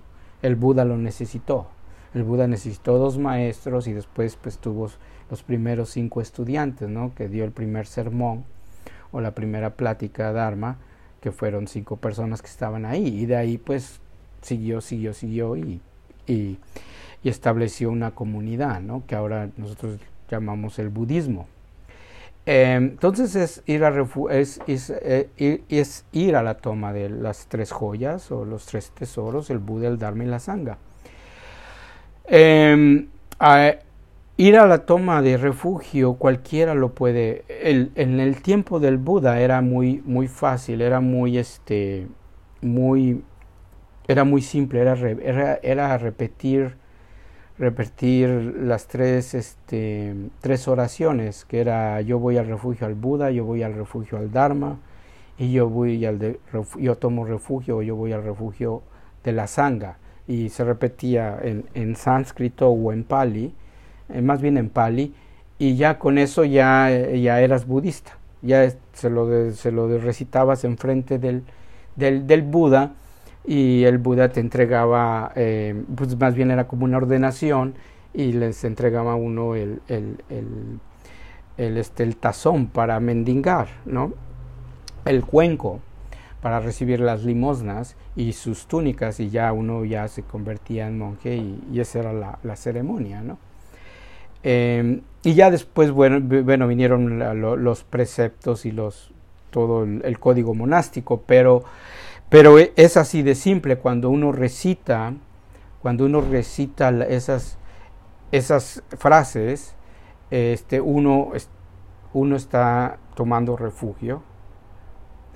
el 0.44 0.56
Buda 0.56 0.84
lo 0.84 0.98
necesitó. 0.98 1.68
El 2.12 2.22
Buda 2.22 2.46
necesitó 2.46 2.98
dos 2.98 3.16
maestros 3.16 3.86
y 3.86 3.94
después 3.94 4.36
pues 4.36 4.58
tuvo 4.58 4.90
los 5.30 5.42
primeros 5.42 5.88
cinco 5.88 6.20
estudiantes, 6.20 6.86
¿no? 6.86 7.14
Que 7.14 7.28
dio 7.28 7.44
el 7.44 7.50
primer 7.50 7.86
sermón 7.86 8.44
o 9.10 9.22
la 9.22 9.34
primera 9.34 9.70
plática 9.70 10.32
Dharma, 10.32 10.76
que 11.22 11.32
fueron 11.32 11.66
cinco 11.66 11.96
personas 11.96 12.42
que 12.42 12.48
estaban 12.48 12.84
ahí. 12.84 13.06
Y 13.06 13.24
de 13.24 13.36
ahí 13.36 13.56
pues 13.56 14.00
siguió, 14.42 14.82
siguió, 14.82 15.14
siguió 15.14 15.56
y, 15.56 15.80
y, 16.26 16.58
estableció 17.24 17.90
una 17.90 18.10
comunidad, 18.10 18.82
¿no? 18.82 19.02
Que 19.06 19.14
ahora 19.14 19.48
nosotros 19.56 19.98
llamamos 20.30 20.78
el 20.78 20.90
budismo. 20.90 21.46
Em, 22.46 22.84
entonces 22.90 23.34
es 23.36 23.62
ir, 23.66 23.84
a 23.84 24.06
eh, 24.30 25.62
es, 25.68 26.04
ir 26.12 26.36
a 26.36 26.42
la 26.42 26.54
toma 26.58 26.92
de 26.92 27.08
las 27.08 27.46
tres 27.46 27.72
joyas 27.72 28.30
o 28.30 28.44
los 28.44 28.66
tres 28.66 28.90
tesoros, 28.90 29.48
el 29.48 29.58
Buda, 29.58 29.88
el 29.88 29.98
Dharma 29.98 30.24
y 30.24 30.26
la 30.26 30.38
Sangha. 30.38 30.76
Em, 32.26 33.08
ir 34.36 34.58
a 34.58 34.66
la 34.66 34.78
toma 34.84 35.22
de 35.22 35.38
refugio 35.38 36.14
cualquiera 36.14 36.74
lo 36.74 36.94
puede. 36.94 37.44
en 37.48 38.20
el 38.20 38.42
tiempo 38.42 38.78
del 38.78 38.98
Buda 38.98 39.40
era 39.40 39.62
muy, 39.62 40.02
muy 40.04 40.28
fácil, 40.28 40.82
era 40.82 41.00
muy, 41.00 41.38
este, 41.38 42.08
muy, 42.60 43.22
era 44.06 44.24
muy 44.24 44.42
simple, 44.42 44.80
era, 44.80 44.94
era, 44.94 45.58
era 45.62 45.96
repetir 45.96 46.76
repetir 47.58 48.28
las 48.60 48.86
tres, 48.86 49.34
este, 49.34 50.14
tres 50.40 50.66
oraciones, 50.68 51.44
que 51.44 51.60
era 51.60 52.00
yo 52.00 52.18
voy 52.18 52.36
al 52.36 52.46
refugio 52.46 52.86
al 52.86 52.94
Buda, 52.94 53.30
yo 53.30 53.44
voy 53.44 53.62
al 53.62 53.74
refugio 53.74 54.18
al 54.18 54.32
Dharma, 54.32 54.78
y 55.38 55.52
yo 55.52 55.68
voy 55.68 56.04
al 56.04 56.18
de, 56.18 56.40
yo 56.78 56.96
tomo 56.96 57.24
refugio, 57.24 57.82
yo 57.82 57.96
voy 57.96 58.12
al 58.12 58.22
refugio 58.22 58.82
de 59.22 59.32
la 59.32 59.46
Sangha. 59.46 59.98
Y 60.26 60.48
se 60.48 60.64
repetía 60.64 61.38
en, 61.42 61.66
en 61.74 61.96
sánscrito 61.96 62.68
o 62.68 62.92
en 62.92 63.04
pali, 63.04 63.54
eh, 64.08 64.22
más 64.22 64.40
bien 64.40 64.56
en 64.56 64.70
pali, 64.70 65.14
y 65.58 65.76
ya 65.76 65.98
con 65.98 66.18
eso 66.18 66.44
ya, 66.44 66.90
ya 66.90 67.40
eras 67.40 67.66
budista, 67.66 68.18
ya 68.42 68.68
se 68.92 69.10
lo, 69.10 69.52
se 69.52 69.70
lo 69.70 69.98
recitabas 69.98 70.64
enfrente 70.64 71.18
del, 71.18 71.42
del, 71.96 72.26
del 72.26 72.42
Buda 72.42 72.94
y 73.44 73.84
el 73.84 73.98
Buda 73.98 74.30
te 74.30 74.40
entregaba, 74.40 75.32
eh, 75.36 75.82
pues 75.94 76.18
más 76.18 76.34
bien 76.34 76.50
era 76.50 76.66
como 76.66 76.84
una 76.84 76.96
ordenación 76.96 77.74
y 78.12 78.32
les 78.32 78.64
entregaba 78.64 79.14
uno 79.16 79.54
el, 79.54 79.80
el, 79.88 80.18
el, 81.58 81.76
este, 81.76 82.02
el 82.02 82.16
tazón 82.16 82.68
para 82.68 82.98
mendigar, 83.00 83.68
¿no? 83.84 84.12
el 85.04 85.24
cuenco 85.24 85.80
para 86.40 86.60
recibir 86.60 87.00
las 87.00 87.24
limosnas 87.24 87.96
y 88.16 88.32
sus 88.32 88.66
túnicas 88.66 89.18
y 89.20 89.30
ya 89.30 89.52
uno 89.52 89.84
ya 89.84 90.08
se 90.08 90.22
convertía 90.22 90.86
en 90.86 90.98
monje 90.98 91.36
y, 91.36 91.80
esa 91.80 92.00
era 92.00 92.12
la, 92.12 92.38
la 92.42 92.56
ceremonia, 92.56 93.22
¿no? 93.22 93.38
Em, 94.42 95.00
y 95.22 95.32
ya 95.32 95.50
después, 95.50 95.90
bueno, 95.90 96.20
bueno 96.20 96.68
vinieron 96.68 97.18
los 97.40 97.84
preceptos 97.84 98.66
y 98.66 98.72
los, 98.72 99.10
todo 99.50 99.84
el 99.84 100.18
código 100.18 100.54
monástico, 100.54 101.22
pero 101.26 101.64
pero 102.28 102.58
e, 102.58 102.72
es 102.76 102.96
así 102.96 103.22
de 103.22 103.34
simple 103.34 103.76
cuando 103.76 104.10
uno 104.10 104.32
recita, 104.32 105.14
cuando 105.80 106.04
uno 106.06 106.20
recita 106.20 106.90
esas, 107.06 107.58
esas 108.32 108.82
frases, 108.98 109.74
este, 110.30 110.80
uno, 110.80 111.32
uno 112.12 112.36
está 112.36 112.98
tomando 113.14 113.56
refugio 113.56 114.22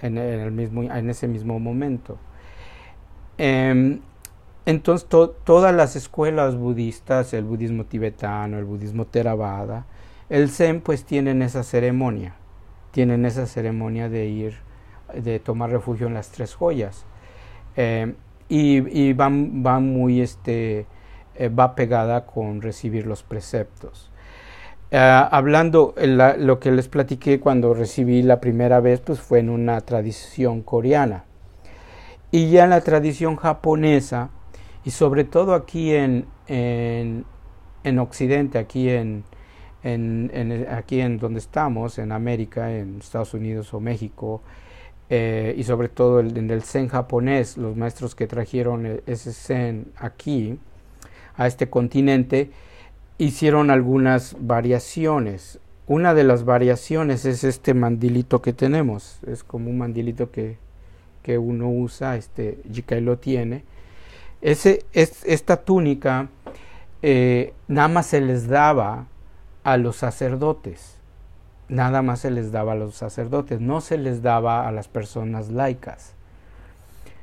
en, 0.03 0.19
el 0.19 0.51
mismo, 0.51 0.83
en 0.83 1.11
ese 1.11 1.29
mismo 1.29 1.59
momento. 1.59 2.19
Em, 3.37 4.01
entonces 4.67 5.09
todas 5.09 5.75
las 5.75 5.97
escuelas 5.97 6.57
budistas, 6.57 7.33
el 7.33 7.45
budismo 7.45 7.85
tibetano, 7.85 8.59
el 8.59 8.65
budismo 8.65 9.07
theravada, 9.07 9.87
el 10.29 10.51
zen 10.51 10.83
pues 10.83 11.05
tienen 11.05 11.41
esa 11.41 11.63
ceremonia, 11.63 12.35
tienen 12.91 13.25
esa 13.25 13.47
ceremonia 13.47 14.09
de 14.09 14.27
ir, 14.27 14.57
de 15.15 15.41
tomar 15.41 15.71
refugio 15.71 16.07
en 16.07 16.15
las 16.15 16.31
tres 16.31 16.55
joyas. 16.55 17.05
Em, 17.77 18.15
y, 18.49 19.13
van, 19.13 19.93
muy, 19.93 20.21
este, 20.21 20.87
eh, 21.35 21.49
va 21.49 21.75
pegada 21.75 22.25
con 22.27 22.63
recibir 22.63 23.07
los 23.07 23.23
preceptos. 23.23 24.11
Ah, 24.91 25.29
hablando, 25.31 25.95
lo 25.99 26.61
que 26.61 26.71
les 26.73 26.89
platiqué 26.89 27.41
cuando 27.41 27.75
recibí 27.75 28.23
la 28.23 28.41
primera 28.41 28.81
vez, 28.81 29.01
pues 29.01 29.21
fue 29.21 29.41
en 29.41 29.51
una 29.51 29.81
tradición 29.83 30.63
coreana. 30.63 31.25
Y 32.31 32.51
ya 32.51 32.65
en 32.65 32.71
la 32.71 32.81
tradición 32.81 33.37
japonesa, 33.37 34.31
y 34.85 34.91
sobre 34.91 35.25
todo 35.25 35.55
aquí 35.55 35.95
en, 35.95 36.27
en, 36.47 37.27
en 37.85 37.99
Occidente, 37.99 38.59
aquí 38.59 38.89
en, 38.89 39.25
en, 39.83 40.67
aquí 40.71 41.01
en 41.01 41.19
donde 41.19 41.41
estamos, 41.41 41.99
en 41.99 42.13
América, 42.13 42.75
en 42.75 42.99
Estados 42.99 43.35
Unidos 43.35 43.73
o 43.75 43.81
México, 43.81 44.43
eh, 45.11 45.55
y 45.57 45.65
sobre 45.65 45.89
todo 45.89 46.21
en 46.21 46.51
el 46.51 46.63
zen 46.63 46.89
japonés, 46.89 47.57
los 47.57 47.77
maestros 47.77 48.15
que 48.15 48.27
trajeron 48.27 48.87
e, 48.87 49.03
ese 49.07 49.33
zen 49.33 49.87
aquí, 49.97 50.59
a 51.37 51.47
este 51.47 51.71
continente, 51.71 52.51
hicieron 53.17 53.71
algunas 53.71 54.37
variaciones. 54.41 55.61
Una 55.87 56.13
de 56.13 56.25
las 56.25 56.45
variaciones 56.45 57.25
es 57.25 57.45
este 57.45 57.73
mandilito 57.73 58.43
que 58.43 58.53
tenemos, 58.53 59.21
es 59.27 59.45
como 59.45 59.71
un 59.71 59.79
mandilito 59.79 60.31
que, 60.31 60.59
que 61.23 61.39
uno 61.39 61.71
usa, 61.71 62.17
este 62.17 62.59
Jikai 62.71 63.01
lo 63.01 63.19
tiene. 63.19 63.65
Ese, 64.43 64.85
es, 64.93 65.25
esta 65.25 65.57
túnica 65.65 66.29
eh, 67.03 67.55
nada 67.67 67.89
más 67.89 68.07
se 68.07 68.21
les 68.21 68.49
daba 68.49 69.07
a 69.65 69.77
los 69.77 69.97
sacerdotes 69.97 70.98
nada 71.69 72.03
más 72.03 72.21
se 72.21 72.31
les 72.31 72.53
daba 72.53 72.73
a 72.73 72.77
los 72.77 72.95
sacerdotes, 72.95 73.61
no 73.61 73.81
se 73.81 73.99
les 73.99 74.23
daba 74.23 74.67
a 74.67 74.73
las 74.73 74.89
personas 74.89 75.51
laicas. 75.51 76.15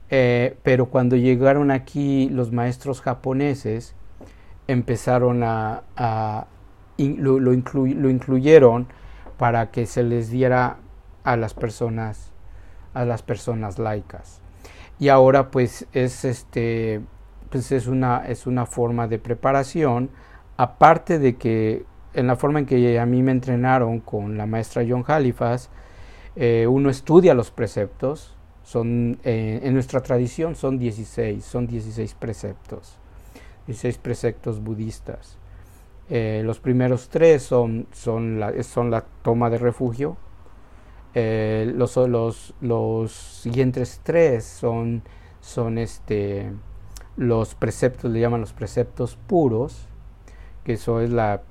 Eh, 0.10 0.58
pero 0.64 0.88
cuando 0.88 1.16
llegaron 1.16 1.72
aquí 1.72 2.30
los 2.30 2.52
maestros 2.52 3.02
japoneses, 3.02 3.96
empezaron 4.68 5.44
a, 5.44 5.84
lo, 6.98 7.54
incluyeron 7.54 8.88
para 9.38 9.72
que 9.72 9.86
se 9.86 10.04
les 10.04 10.30
diera 10.30 10.78
a 11.24 11.36
las 11.36 11.54
personas 11.54 12.32
a 12.94 13.04
las 13.04 13.22
personas 13.22 13.78
laicas 13.78 14.40
y 15.00 15.10
ahora 15.10 15.52
pues 15.52 15.86
es 15.92 16.24
este 16.24 17.02
pues 17.50 17.72
es 17.74 17.88
una 17.88 18.26
es 18.28 18.48
una 18.48 18.66
forma 18.66 19.08
de 19.08 19.20
preparación 19.20 20.10
aparte 20.56 21.20
de 21.20 21.36
que 21.36 21.86
en 22.16 22.28
la 22.28 22.36
forma 22.36 22.60
en 22.60 22.66
que 22.66 23.00
a 23.00 23.06
mí 23.06 23.22
me 23.22 23.32
entrenaron 23.32 24.00
con 24.00 24.38
la 24.38 24.46
maestra 24.46 24.84
John 24.88 25.04
Halifax, 25.06 25.70
eh, 26.36 26.66
uno 26.68 26.90
estudia 26.90 27.34
los 27.34 27.52
preceptos, 27.52 28.36
son, 28.64 29.20
eh, 29.24 29.60
en 29.64 29.74
nuestra 29.74 30.02
tradición 30.02 30.56
son 30.56 30.80
16, 30.80 31.44
son 31.44 31.68
16 31.68 32.16
preceptos, 32.16 32.98
16 33.68 33.98
preceptos 34.00 34.64
budistas. 34.64 35.38
Eh, 36.10 36.42
los 36.46 36.60
primeros 36.60 37.10
tres 37.10 37.44
son, 37.44 37.88
son, 37.92 38.40
la, 38.40 38.64
son 38.64 38.92
la 38.92 39.06
toma 39.22 39.50
de 39.50 39.58
refugio, 39.58 40.18
los, 41.14 41.96
los, 41.96 42.54
los 42.60 43.12
siguientes 43.14 44.02
tres 44.04 44.44
son, 44.44 45.02
son 45.40 45.78
este, 45.78 46.52
los 47.16 47.56
preceptos, 47.56 48.12
le 48.12 48.20
llaman 48.20 48.42
los 48.42 48.52
preceptos 48.52 49.16
puros, 49.16 49.88
que 50.66 50.74
eso 50.74 51.00
es 51.00 51.12
la 51.12 51.42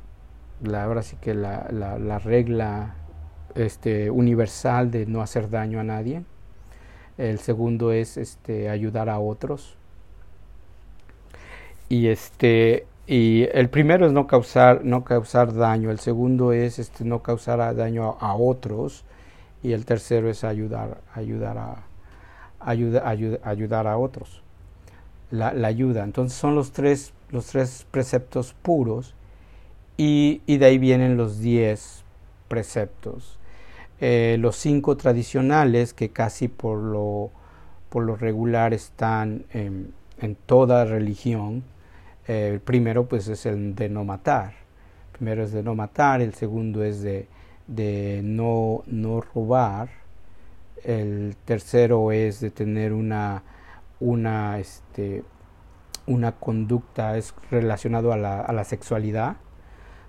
la, 0.63 0.85
ahora 0.85 1.03
sí 1.03 1.17
que 1.21 1.35
la, 1.35 1.69
la, 1.71 2.19
regla 2.19 2.95
este, 3.55 4.11
universal 4.11 4.91
de 4.91 5.07
no 5.07 5.23
hacer 5.23 5.51
daño 5.51 5.81
a 5.81 5.85
nadie. 5.85 6.23
El 7.19 7.39
segundo 7.39 7.93
es 7.93 8.17
este, 8.17 8.69
ayudar 8.69 9.09
a 9.09 9.19
otros. 9.19 9.77
Y 11.89 12.09
este 12.09 12.87
y 13.07 13.47
el 13.53 13.69
primero 13.69 14.07
es 14.07 14.13
no 14.13 14.27
causar 14.27 14.83
no 14.85 15.05
causar 15.05 15.53
daño, 15.53 15.91
el 15.91 15.99
segundo 15.99 16.53
es 16.53 16.79
este, 16.79 17.05
no 17.05 17.23
causar 17.23 17.77
daño 17.77 18.17
a, 18.19 18.35
otros 18.35 19.05
y 19.63 19.73
el 19.73 19.85
tercero 19.85 20.31
es 20.31 20.43
ayudar 20.43 21.03
ayudar 21.13 21.59
a 21.59 21.85
ayuda, 22.61 23.07
ayudar 23.07 23.87
a 23.87 23.99
otros. 23.99 24.43
La, 25.31 25.53
la 25.53 25.69
ayuda. 25.69 26.05
Entonces 26.05 26.39
son 26.39 26.55
los 26.55 26.73
tres 26.73 27.13
los 27.31 27.47
tres 27.47 27.87
preceptos 27.91 28.55
puros 28.63 29.15
y, 29.97 30.41
de 30.47 30.67
ahí 30.67 30.79
vienen 30.79 31.17
los 31.17 31.41
diez 31.41 32.05
preceptos. 32.49 33.39
Eh, 34.01 34.37
los 34.41 34.57
cinco 34.57 34.97
tradicionales 34.97 35.95
que 35.95 36.11
casi 36.11 36.49
por 36.49 36.79
lo, 36.79 37.31
por 37.89 38.05
lo 38.05 38.17
regular 38.17 38.75
están 38.75 39.45
en, 39.53 39.95
toda 40.47 40.85
religión. 40.85 41.63
Eh, 42.27 42.51
el 42.55 42.61
primero 42.61 43.07
pues 43.07 43.29
es 43.29 43.47
el 43.47 43.75
de 43.75 43.89
no 43.89 44.05
matar. 44.05 44.55
El 45.13 45.19
primero 45.19 45.45
es 45.45 45.53
de 45.53 45.63
no 45.63 45.75
matar, 45.75 46.21
el 46.21 46.35
segundo 46.35 46.83
es 46.83 47.03
de, 47.03 47.29
de 47.67 48.21
no, 48.25 48.83
no 48.87 49.21
robar, 49.21 49.91
el 50.83 51.37
tercero 51.45 52.11
es 52.11 52.41
de 52.41 52.51
tener 52.51 52.93
una, 52.93 53.43
una, 54.01 54.59
este, 54.59 55.23
una 56.07 56.33
conducta 56.33 57.17
es 57.17 57.35
relacionado 57.51 58.13
a 58.13 58.17
la, 58.17 58.41
a 58.41 58.53
la 58.53 58.65
sexualidad 58.65 59.37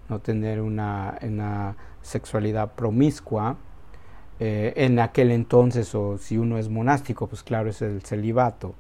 no 0.10 0.20
tener 0.20 0.62
una, 0.62 1.18
una 1.22 1.76
sexualidad 2.02 2.74
promiscua. 2.74 3.58
Eh, 4.40 4.74
en 4.76 5.00
aquel 5.00 5.32
entonces, 5.32 5.96
o 5.96 6.18
si 6.18 6.38
uno 6.38 6.58
es 6.58 6.70
monástico, 6.70 7.28
pues 7.28 7.44
claro, 7.44 7.70
es 7.70 7.82
el 7.82 8.02
celibato, 8.02 8.76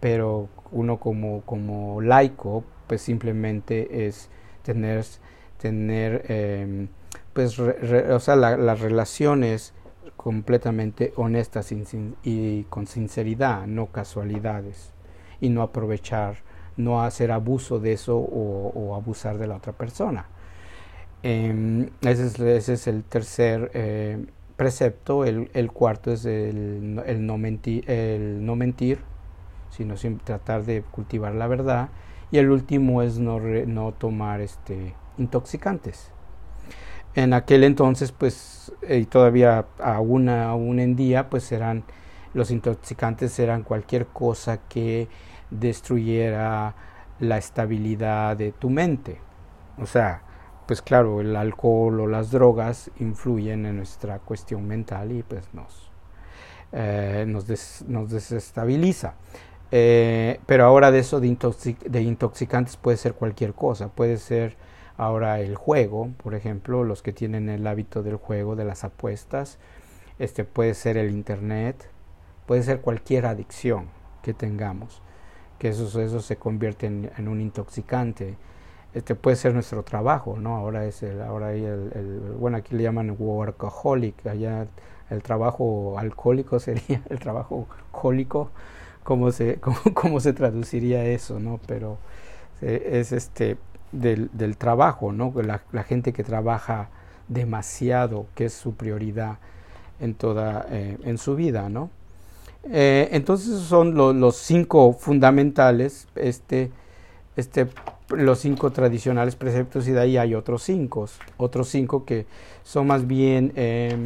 pero 0.00 0.48
uno 0.72 0.98
como, 0.98 1.42
como 1.42 2.00
laico, 2.00 2.64
pues 2.86 3.02
simplemente 3.02 4.06
es 4.06 4.30
tener, 4.62 5.04
tener 5.58 6.24
em, 6.28 6.88
pues, 7.34 7.58
o 7.58 8.20
sea, 8.20 8.36
las 8.36 8.80
relaciones 8.80 9.74
completamente 10.16 11.12
honestas 11.16 11.72
y 12.22 12.64
con 12.64 12.86
sinceridad, 12.86 13.66
no 13.66 13.86
casualidades, 13.86 14.92
y 15.40 15.50
no 15.50 15.62
aprovechar, 15.62 16.36
no 16.78 17.02
hacer 17.02 17.30
abuso 17.32 17.78
de 17.78 17.92
eso 17.92 18.16
o 18.16 18.94
abusar 18.94 19.36
de 19.36 19.46
la 19.46 19.56
otra 19.56 19.74
persona. 19.74 20.26
Em, 21.28 21.88
ese, 22.02 22.56
es, 22.56 22.86
el 22.86 23.02
tercer 23.02 23.72
eh, 23.74 24.24
precepto. 24.54 25.24
El, 25.24 25.72
cuarto 25.72 26.12
es 26.12 26.24
el, 26.24 27.26
no 27.26 27.36
mentir, 27.36 27.90
el 27.90 28.46
no 28.46 28.54
mentir, 28.54 29.00
sino 29.70 29.96
tratar 30.22 30.64
de 30.64 30.82
cultivar 30.82 31.34
la 31.34 31.48
verdad. 31.48 31.88
Y 32.30 32.38
el 32.38 32.48
último 32.48 33.02
es 33.02 33.18
no, 33.18 33.40
no 33.40 33.90
tomar 33.90 34.40
este, 34.40 34.94
intoxicantes. 35.18 36.12
En 37.16 37.32
aquel 37.32 37.64
entonces, 37.64 38.12
pues, 38.12 38.72
y 38.88 39.06
todavía 39.06 39.66
aún, 39.80 40.28
aún 40.28 40.78
en 40.78 40.94
día, 40.94 41.28
pues 41.28 41.50
eran 41.50 41.82
los 42.34 42.52
intoxicantes 42.52 43.36
eran 43.40 43.64
cualquier 43.64 44.06
cosa 44.06 44.58
que 44.68 45.08
destruyera 45.50 46.76
la 47.18 47.36
estabilidad 47.36 48.36
de 48.36 48.52
tu 48.52 48.70
mente. 48.70 49.18
O 49.78 49.86
sea, 49.86 50.22
pues 50.66 50.82
claro, 50.82 51.20
el 51.20 51.36
alcohol 51.36 52.00
o 52.00 52.06
las 52.06 52.30
drogas 52.30 52.90
influyen 52.98 53.66
en 53.66 53.76
nuestra 53.76 54.18
cuestión 54.18 54.66
mental 54.66 55.12
y 55.12 55.22
pues 55.22 55.48
nos, 55.54 55.90
eh, 56.72 57.24
nos, 57.26 58.10
desestabiliza. 58.10 59.14
Eh, 59.70 60.40
pero 60.46 60.64
ahora 60.64 60.90
de 60.90 61.00
eso 61.00 61.20
de, 61.20 61.76
de, 61.86 62.02
intoxicantes 62.02 62.76
puede 62.76 62.96
ser 62.96 63.14
cualquier 63.14 63.54
cosa, 63.54 63.88
puede 63.88 64.16
ser 64.18 64.56
ahora 64.96 65.40
el 65.40 65.56
juego, 65.56 66.10
por 66.22 66.34
ejemplo, 66.34 66.84
los 66.84 67.02
que 67.02 67.12
tienen 67.12 67.48
el 67.48 67.66
hábito 67.66 68.02
del 68.02 68.16
juego, 68.16 68.56
de 68.56 68.64
las 68.64 68.84
apuestas, 68.84 69.58
este 70.18 70.44
puede 70.44 70.74
ser 70.74 70.96
el 70.96 71.10
internet, 71.10 71.90
puede 72.46 72.62
ser 72.62 72.80
cualquier 72.80 73.26
adicción 73.26 73.88
que 74.22 74.34
tengamos, 74.34 75.02
que 75.58 75.68
eso, 75.68 76.00
eso 76.00 76.20
se 76.20 76.36
convierte 76.36 76.86
en 76.86 77.28
un 77.28 77.40
intoxicante 77.40 78.36
este 78.96 79.14
puede 79.14 79.36
ser 79.36 79.52
nuestro 79.52 79.82
trabajo, 79.82 80.38
¿no? 80.38 80.56
Ahora 80.56 80.86
es 80.86 81.02
el, 81.02 81.20
ahora 81.20 81.52
el, 81.52 81.92
el, 81.94 82.20
bueno, 82.38 82.56
aquí 82.56 82.74
le 82.74 82.82
llaman 82.82 83.14
workaholic, 83.18 84.26
allá 84.26 84.66
el 85.10 85.22
trabajo 85.22 85.98
alcohólico 85.98 86.58
sería 86.60 87.02
el 87.10 87.18
trabajo 87.18 87.68
cólico, 87.92 88.50
cómo 89.04 89.30
se, 89.32 89.60
cómo, 89.94 90.20
se 90.20 90.32
traduciría 90.32 91.04
eso, 91.04 91.38
¿no? 91.38 91.60
Pero 91.66 91.98
eh, 92.62 92.90
es 92.94 93.12
este 93.12 93.58
del, 93.92 94.30
del 94.32 94.56
trabajo, 94.56 95.12
¿no? 95.12 95.32
La, 95.42 95.82
gente 95.82 96.14
que 96.14 96.24
trabaja 96.24 96.88
demasiado, 97.28 98.26
que 98.34 98.46
es 98.46 98.54
su 98.54 98.76
prioridad 98.76 99.36
en 100.00 100.14
toda, 100.14 100.66
eh, 100.70 100.96
en 101.04 101.18
su 101.18 101.36
vida, 101.36 101.68
¿no? 101.68 101.90
Eh, 102.64 103.10
entonces 103.12 103.60
son 103.60 103.94
los 103.94 104.36
cinco 104.36 104.94
fundamentales, 104.94 106.08
este, 106.14 106.70
este, 107.36 107.68
los 108.08 108.38
cinco 108.38 108.70
tradicionales 108.70 109.36
preceptos 109.36 109.86
y 109.88 109.92
de 109.92 110.00
ahí 110.00 110.16
hay 110.16 110.34
otros 110.34 110.62
cinco, 110.62 111.06
otros 111.36 111.68
cinco 111.68 112.04
que 112.04 112.26
son 112.62 112.86
más 112.86 113.06
bien 113.06 113.52
eh, 113.56 113.96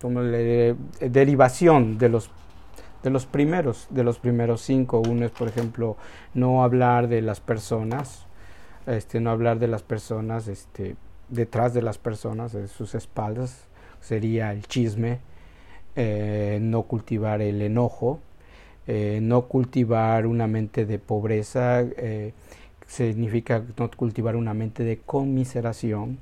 como 0.00 0.22
derivación 0.22 1.98
de 1.98 2.08
los 2.08 2.30
de 3.02 3.10
los 3.10 3.26
primeros, 3.26 3.88
de 3.90 4.04
los 4.04 4.18
primeros 4.18 4.62
cinco. 4.62 5.02
Uno 5.06 5.26
es, 5.26 5.32
por 5.32 5.48
ejemplo, 5.48 5.96
no 6.34 6.62
hablar 6.62 7.08
de 7.08 7.20
las 7.20 7.40
personas, 7.40 8.26
este, 8.86 9.20
no 9.20 9.30
hablar 9.30 9.58
de 9.58 9.68
las 9.68 9.82
personas, 9.82 10.48
este, 10.48 10.96
detrás 11.28 11.74
de 11.74 11.82
las 11.82 11.98
personas, 11.98 12.52
de 12.52 12.68
sus 12.68 12.94
espaldas, 12.94 13.66
sería 14.00 14.52
el 14.52 14.66
chisme, 14.66 15.20
eh, 15.96 16.58
no 16.60 16.82
cultivar 16.82 17.42
el 17.42 17.60
enojo, 17.62 18.20
eh, 18.86 19.20
no 19.22 19.42
cultivar 19.42 20.26
una 20.26 20.46
mente 20.46 20.86
de 20.86 20.98
pobreza, 20.98 21.82
eh, 21.82 22.32
significa 22.86 23.62
no 23.78 23.90
cultivar 23.90 24.36
una 24.36 24.54
mente 24.54 24.84
de 24.84 24.98
conmiseración. 24.98 26.18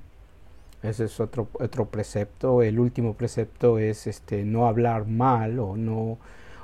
Ese 0.82 1.04
es 1.04 1.20
otro, 1.20 1.48
otro 1.52 1.86
precepto. 1.86 2.62
El 2.62 2.78
último 2.80 3.14
precepto 3.14 3.78
es 3.78 4.06
este, 4.06 4.44
no 4.44 4.66
hablar 4.66 5.06
mal 5.06 5.58
o 5.58 5.76
no, 5.76 6.18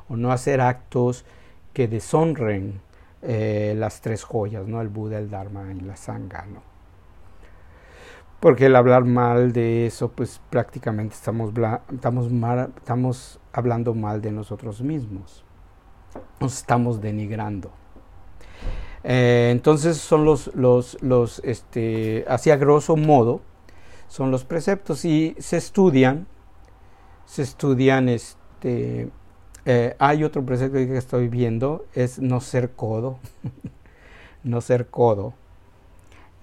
o 0.08 0.16
no 0.16 0.32
hacer 0.32 0.60
actos 0.60 1.24
que 1.72 1.88
deshonren 1.88 2.80
las 3.22 4.00
tres 4.02 4.22
joyas, 4.22 4.68
¿no? 4.68 4.80
el 4.80 4.88
Buda, 4.88 5.18
el 5.18 5.30
Dharma 5.30 5.72
y 5.72 5.80
la 5.80 5.96
Sangha. 5.96 6.46
¿no? 6.46 6.76
porque 8.40 8.66
el 8.66 8.76
hablar 8.76 9.04
mal 9.04 9.52
de 9.52 9.86
eso, 9.86 10.10
pues 10.12 10.40
prácticamente 10.50 11.14
estamos, 11.14 11.52
estamos, 11.92 12.30
estamos 12.76 13.40
hablando 13.52 13.94
mal 13.94 14.20
de 14.20 14.30
nosotros 14.32 14.80
mismos, 14.82 15.44
nos 16.40 16.58
estamos 16.58 17.00
denigrando. 17.00 17.70
Eh, 19.08 19.50
entonces 19.52 19.98
son 19.98 20.24
los, 20.24 20.52
los, 20.56 21.00
los, 21.00 21.40
este, 21.44 22.24
así 22.26 22.50
a 22.50 22.56
grosso 22.56 22.96
modo, 22.96 23.40
son 24.08 24.32
los 24.32 24.44
preceptos 24.44 25.04
y 25.04 25.36
se 25.38 25.58
estudian, 25.58 26.26
se 27.24 27.42
estudian, 27.42 28.08
este, 28.08 29.08
eh, 29.64 29.94
hay 30.00 30.24
otro 30.24 30.44
precepto 30.44 30.74
que 30.78 30.96
estoy 30.96 31.28
viendo, 31.28 31.86
es 31.94 32.18
no 32.18 32.40
ser 32.40 32.72
codo, 32.72 33.20
no 34.42 34.60
ser 34.60 34.88
codo, 34.88 35.34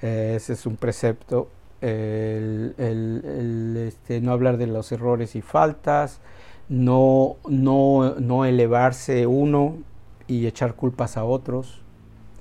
eh, 0.01 0.35
ese 0.37 0.53
es 0.53 0.65
un 0.65 0.77
precepto 0.77 1.49
el, 1.81 3.75
este, 3.89 4.21
no 4.21 4.31
hablar 4.31 4.55
de 4.55 4.67
los 4.67 4.89
errores 4.93 5.35
y 5.35 5.41
faltas, 5.41 6.21
no, 6.69 7.35
no, 7.45 8.15
no 8.21 8.45
elevarse 8.45 9.27
uno 9.27 9.79
y 10.27 10.47
echar 10.47 10.75
culpas 10.75 11.17
a 11.17 11.25
otros. 11.25 11.82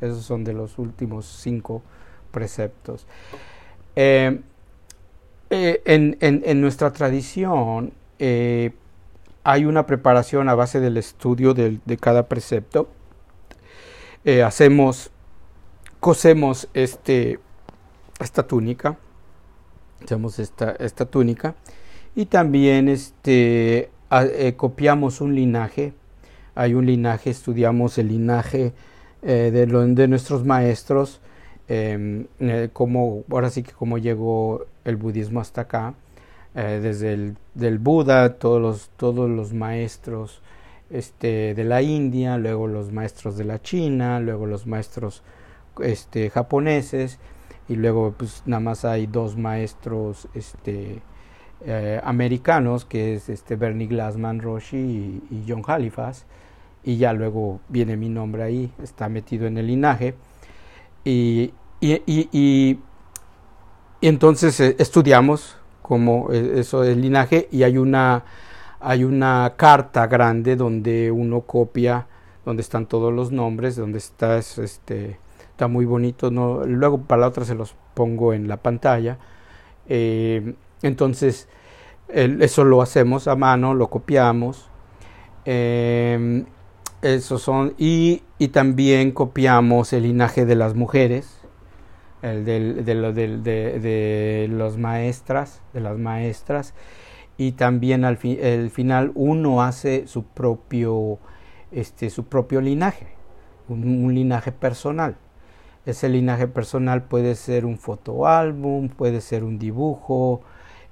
Esos 0.03 0.25
son 0.25 0.43
de 0.43 0.53
los 0.53 0.79
últimos 0.79 1.27
cinco 1.27 1.81
preceptos. 2.33 3.07
Eh, 3.95 4.41
eh, 5.51 5.83
en, 5.85 6.17
en, 6.21 6.61
nuestra 6.61 6.93
tradición 6.93 7.93
eh, 8.19 8.73
hay 9.45 9.65
una 9.65 9.87
preparación 9.87 10.49
a 10.49 10.55
base 10.55 10.81
del 10.81 10.97
estudio 10.97 11.55
de, 11.55 11.79
de 11.85 11.97
cada 11.99 12.27
precepto. 12.27 12.89
hacemos, 14.45 15.11
cosemos 16.01 16.69
este, 16.75 17.39
esta 18.19 18.47
túnica 18.47 18.97
Hacemos 20.03 20.41
esta, 20.41 20.73
esta 20.81 21.05
túnica 21.05 21.55
y 22.17 22.27
también 22.27 22.89
este, 22.89 23.91
copiamos 24.57 25.21
un 25.21 25.37
linaje. 25.37 25.93
Hay 26.57 26.75
un 26.75 26.87
linaje, 26.87 27.31
estudiamos 27.31 27.99
el 27.99 28.09
linaje 28.09 28.75
eh, 29.23 29.51
de, 29.53 29.67
de, 29.67 30.09
nuestros 30.09 30.45
maestros, 30.45 31.21
em, 31.69 32.27
eh, 32.41 32.69
como, 32.73 33.25
ahora 33.31 33.51
sí 33.51 33.63
que 33.63 33.73
cómo 33.73 33.99
llegó 33.99 34.67
el 34.85 34.97
budismo 34.97 35.41
hasta 35.41 35.63
acá, 35.63 35.95
desde 36.55 37.15
el 37.15 37.37
del 37.55 37.79
Buda, 37.79 38.35
todos 38.35 38.61
los, 38.61 38.91
todos 38.99 39.31
los 39.31 39.55
maestros 39.55 40.43
este, 40.91 41.55
de 41.55 41.65
la 41.65 41.81
India, 41.81 42.37
luego 42.37 42.67
los 42.67 42.93
maestros 42.93 43.39
de 43.39 43.45
la 43.45 43.63
China, 43.63 44.21
luego 44.21 44.45
los 44.45 44.67
maestros 44.67 45.23
este, 45.81 46.29
japoneses, 46.29 47.19
y 47.69 47.77
luego 47.77 48.15
pues 48.17 48.43
nada 48.45 48.61
más 48.61 48.85
hay 48.85 49.07
dos 49.07 49.37
maestros 49.39 50.29
este 50.35 51.01
eh, 51.65 52.01
americanos 52.03 52.85
que 52.85 53.15
es 53.15 53.29
este 53.29 53.57
Bernie 53.57 53.87
Glassman 53.87 54.41
Roshi 54.41 55.23
y, 55.31 55.45
John 55.47 55.63
Halifax 55.67 56.27
y 56.85 56.97
ya 56.97 57.13
luego 57.13 57.61
viene 57.69 57.97
mi 57.97 58.09
nombre 58.09 58.43
ahí 58.43 58.73
está 58.83 59.09
metido 59.09 59.47
en 59.47 59.59
el 59.59 59.69
linaje 59.69 60.15
y, 61.05 61.53
y, 61.81 62.03
y 62.33 62.79
entonces 64.01 64.59
eh, 64.61 64.77
estudiamos 64.79 65.57
como 65.81 66.33
eh, 66.33 66.55
eso 66.57 66.81
del 66.81 67.01
linaje 67.01 67.49
y 67.51 67.63
hay 67.63 67.79
una 67.79 68.25
hay 68.81 69.05
una 69.05 69.55
carta 69.57 70.07
grande 70.09 70.57
donde 70.57 71.11
uno 71.11 71.43
copia 71.43 72.07
donde 72.45 72.63
están 72.63 72.87
todos 72.87 73.13
los 73.13 73.31
nombres 73.31 73.77
donde 73.77 73.99
está 73.99 74.39
este 74.39 75.19
está 75.53 75.69
muy 75.69 75.85
bonito. 75.85 76.31
Luego 76.31 77.03
para 77.03 77.21
la 77.23 77.29
otra 77.29 77.45
se 77.45 77.55
los 77.55 77.75
pongo 77.95 78.33
en 78.33 78.49
la 78.49 78.57
pantalla. 78.57 79.19
Eh, 79.87 80.55
entonces, 80.83 81.49
eso 82.09 82.65
lo 82.65 82.83
hacemos 82.83 83.29
a 83.29 83.37
mano, 83.37 83.75
lo 83.75 83.89
copiamos. 83.89 84.69
Esos 87.03 87.43
son, 87.43 87.75
y, 87.79 88.23
y, 88.39 88.49
también 88.49 89.13
copiamos 89.13 89.93
el 89.93 90.05
linaje 90.05 90.47
de 90.47 90.55
las 90.55 90.75
mujeres, 90.75 91.39
el 92.23 92.45
de, 92.45 92.83
de, 92.83 94.47
los 94.49 94.79
maestras, 94.79 95.61
de 95.73 95.81
las 95.81 95.99
maestras, 95.99 96.75
y 97.37 97.53
también 97.53 98.05
al 98.05 98.19
el 98.23 98.71
final 98.71 99.11
uno 99.15 99.63
hace 99.63 100.07
su 100.07 100.25
propio, 100.25 101.19
este, 101.73 102.11
su 102.11 102.25
propio 102.27 102.61
linaje, 102.61 103.09
un 103.69 104.15
linaje 104.15 104.53
personal. 104.53 105.17
Ese 105.85 106.09
linaje 106.09 106.47
personal 106.47 107.03
puede 107.03 107.35
ser 107.35 107.65
un 107.67 107.77
fotoálbum, 107.77 108.89
puede 108.89 109.21
ser 109.21 109.43
un 109.43 109.59
dibujo, 109.59 110.43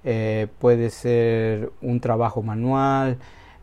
eh, 0.03 0.49
puede 0.59 0.91
ser 0.91 1.71
un 1.81 2.01
trabajo 2.01 2.43
manual, 2.43 3.19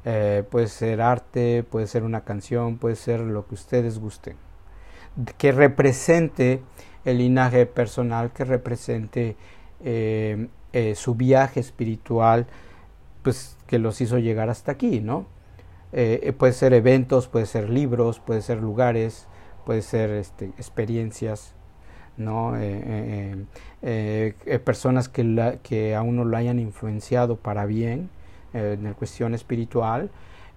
eh, 0.07 0.43
puede 0.49 0.67
ser 0.67 1.01
arte, 1.01 1.63
puede 1.63 1.87
ser 1.87 2.03
una 2.03 2.21
canción, 2.21 2.77
puede 2.77 2.95
ser 2.95 3.19
lo 3.19 3.45
que 3.47 3.55
ustedes 3.55 3.99
gusten. 3.99 4.37
Que 5.37 5.51
represente 5.51 6.61
el 7.05 7.17
linaje 7.17 7.65
personal, 7.65 8.31
que 8.31 8.45
represente 8.45 9.35
eh, 9.83 10.47
su 10.95 11.15
viaje 11.15 11.59
espiritual, 11.59 12.47
pues 13.23 13.57
que 13.67 13.79
los 13.79 13.99
hizo 13.99 14.19
llegar 14.19 14.49
hasta 14.49 14.71
aquí, 14.71 15.01
¿no? 15.01 15.25
puede 16.37 16.53
ser 16.53 16.73
eventos, 16.73 17.27
puede 17.27 17.45
ser 17.45 17.69
libros, 17.69 18.19
puede 18.19 18.41
ser 18.41 18.59
lugares, 18.59 19.25
puede 19.65 19.81
ser 19.81 20.11
este, 20.11 20.45
experiencias, 20.57 21.55
¿no? 22.17 22.57
Eh, 22.57 23.35
eh, 23.83 24.33
eh, 24.45 24.59
personas 24.59 25.07
que, 25.07 25.23
la, 25.23 25.57
que 25.57 25.95
a 25.95 26.01
uno 26.01 26.25
lo 26.25 26.35
hayan 26.35 26.59
influenciado 26.59 27.35
para 27.35 27.65
bien 27.65 28.09
en 28.57 28.83
la 28.83 28.93
cuestión 28.93 29.33
espiritual 29.33 30.09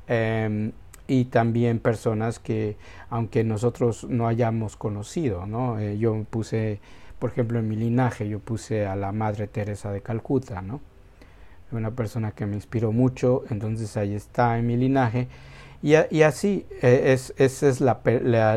em, 0.07 0.73
y 1.07 1.27
también 1.27 1.79
personas 1.79 2.39
que 2.39 2.77
aunque 3.09 3.45
nosotros 3.45 4.05
no 4.09 4.29
hayamos 4.29 4.77
conocido, 4.77 5.47
¿no? 5.47 5.81
yo 5.95 6.25
puse, 6.31 6.81
por 7.19 7.31
ejemplo, 7.31 7.59
en 7.59 7.69
mi 7.69 7.77
linaje, 7.77 8.29
yo 8.29 8.39
puse 8.39 8.87
a 8.87 8.97
la 8.97 9.13
Madre 9.13 9.47
Teresa 9.49 9.91
de 9.91 10.03
Calcuta, 10.03 10.63
¿no? 10.63 10.81
Una 11.73 11.91
persona 11.93 12.33
que 12.33 12.47
me 12.47 12.57
inspiró 12.57 12.91
mucho, 12.93 13.45
entonces 13.51 13.97
ahí 13.97 14.15
está 14.15 14.59
en 14.59 14.67
mi 14.67 14.77
linaje 14.77 15.29
y, 15.83 16.23
así, 16.23 16.67
e, 16.83 17.13
es, 17.13 17.33
esa 17.39 17.69
es 17.69 17.81
la, 17.81 18.01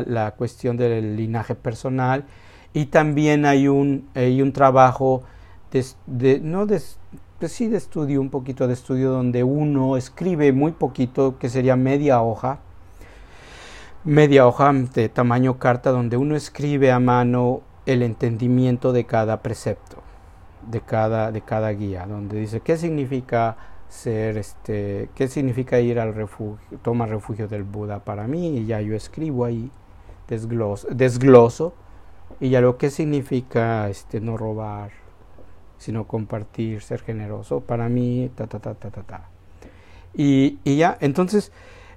la, 0.06 0.32
cuestión 0.32 0.76
del 0.76 1.16
linaje 1.16 1.54
personal. 1.54 2.24
Y 2.74 2.86
también 2.86 3.46
hay 3.46 3.68
un, 3.68 4.08
hay 4.14 4.42
un 4.42 4.52
trabajo 4.52 5.22
de, 6.06 6.40
no 6.40 6.66
de, 6.66 6.82
sí 7.48 7.68
de 7.68 7.76
estudio, 7.76 8.20
un 8.20 8.30
poquito 8.30 8.66
de 8.66 8.74
estudio 8.74 9.10
donde 9.10 9.44
uno 9.44 9.96
escribe 9.96 10.52
muy 10.52 10.72
poquito, 10.72 11.38
que 11.38 11.48
sería 11.48 11.76
media 11.76 12.22
hoja, 12.22 12.58
media 14.04 14.46
hoja 14.46 14.72
de 14.72 15.08
tamaño 15.08 15.58
carta, 15.58 15.90
donde 15.90 16.16
uno 16.16 16.36
escribe 16.36 16.92
a 16.92 17.00
mano 17.00 17.62
el 17.86 18.02
entendimiento 18.02 18.92
de 18.92 19.04
cada 19.04 19.42
precepto, 19.42 19.98
de 20.70 20.80
cada, 20.80 21.32
de 21.32 21.40
cada 21.40 21.70
guía, 21.70 22.06
donde 22.06 22.38
dice 22.38 22.60
qué 22.60 22.76
significa 22.76 23.56
ser 23.88 24.38
este 24.38 25.08
qué 25.14 25.28
significa 25.28 25.78
ir 25.78 26.00
al 26.00 26.14
refugio 26.14 26.78
toma 26.82 27.06
refugio 27.06 27.46
del 27.46 27.62
Buda 27.62 28.00
para 28.00 28.26
mí 28.26 28.58
y 28.58 28.66
ya 28.66 28.80
yo 28.80 28.96
escribo 28.96 29.44
ahí 29.44 29.70
desgloso, 30.28 30.88
desgloso. 30.90 31.74
Y 32.40 32.50
ya 32.50 32.60
lo 32.60 32.78
que 32.78 32.90
significa 32.90 33.88
este 33.88 34.20
no 34.20 34.36
robar 34.36 34.90
sino 35.78 36.06
compartir 36.06 36.82
ser 36.82 37.00
generoso. 37.00 37.60
Para 37.60 37.88
mí 37.88 38.30
ta 38.34 38.46
ta 38.46 38.58
ta 38.58 38.74
ta 38.74 38.90
ta 38.90 39.02
ta. 39.02 39.28
Y, 40.14 40.58
y 40.64 40.76
ya 40.76 40.96
entonces 41.00 41.52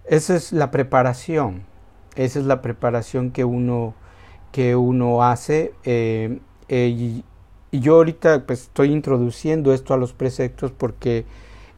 esa 0.05 0.35
es 0.35 0.51
la 0.51 0.71
preparación. 0.71 1.63
Esa 2.15 2.39
es 2.39 2.45
la 2.45 2.61
preparación 2.61 3.31
que 3.31 3.45
uno 3.45 3.93
que 4.51 4.75
uno 4.75 5.23
hace 5.23 5.73
eh, 5.83 6.39
eh, 6.69 6.87
y, 6.87 7.23
y, 7.71 7.79
yo 7.81 7.95
ahorita 7.95 8.45
pues 8.45 8.63
estoy 8.63 8.91
introduciendo 8.91 9.73
esto 9.73 9.93
a 9.93 9.97
los 9.97 10.13
preceptos 10.13 10.71
porque 10.71 11.25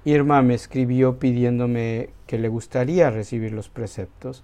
Irma 0.06 0.42
me 0.42 0.54
escribió 0.54 1.20
pidiéndome 1.20 2.12
que 2.26 2.38
le 2.38 2.48
gustaría 2.48 3.10
recibir 3.10 3.54
los 3.54 3.70
preceptos. 3.70 4.44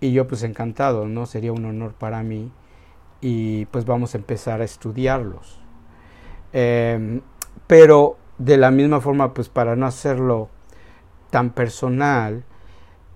Y 0.00 0.12
yo 0.12 0.28
pues 0.28 0.44
encantado, 0.44 1.06
¿no? 1.06 1.26
Sería 1.26 1.52
un 1.52 1.64
honor 1.64 1.92
para 1.94 2.22
mí. 2.22 2.52
Y 3.20 3.66
pues 3.66 3.84
vamos 3.84 4.14
a 4.14 4.18
empezar 4.18 4.60
a 4.60 4.64
estudiarlos. 4.64 5.57
Eh, 6.52 7.20
pero 7.66 8.16
de 8.38 8.56
la 8.56 8.70
misma 8.70 9.00
forma 9.00 9.34
pues 9.34 9.48
para 9.48 9.76
no 9.76 9.86
hacerlo 9.86 10.48
tan 11.30 11.50
personal, 11.50 12.44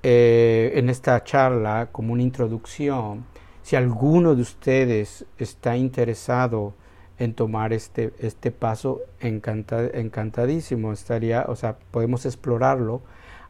eh, 0.03 0.73
en 0.75 0.89
esta 0.89 1.23
charla 1.23 1.89
como 1.93 2.13
una 2.13 2.23
introducción, 2.23 3.25
si 3.63 3.77
alguno 3.77 4.35
de 4.35 4.43
ustedes 4.43 5.25
está 5.39 5.77
interesado 5.77 6.75
en 7.19 7.35
tomar 7.35 7.73
este, 7.73 8.13
este 8.19 8.51
paso, 8.51 9.01
encantadísimo 9.21 10.93
estaría, 10.93 11.45
o 11.47 11.55
sea, 11.55 11.77
podemos 11.93 12.27
explorarlo. 12.27 13.03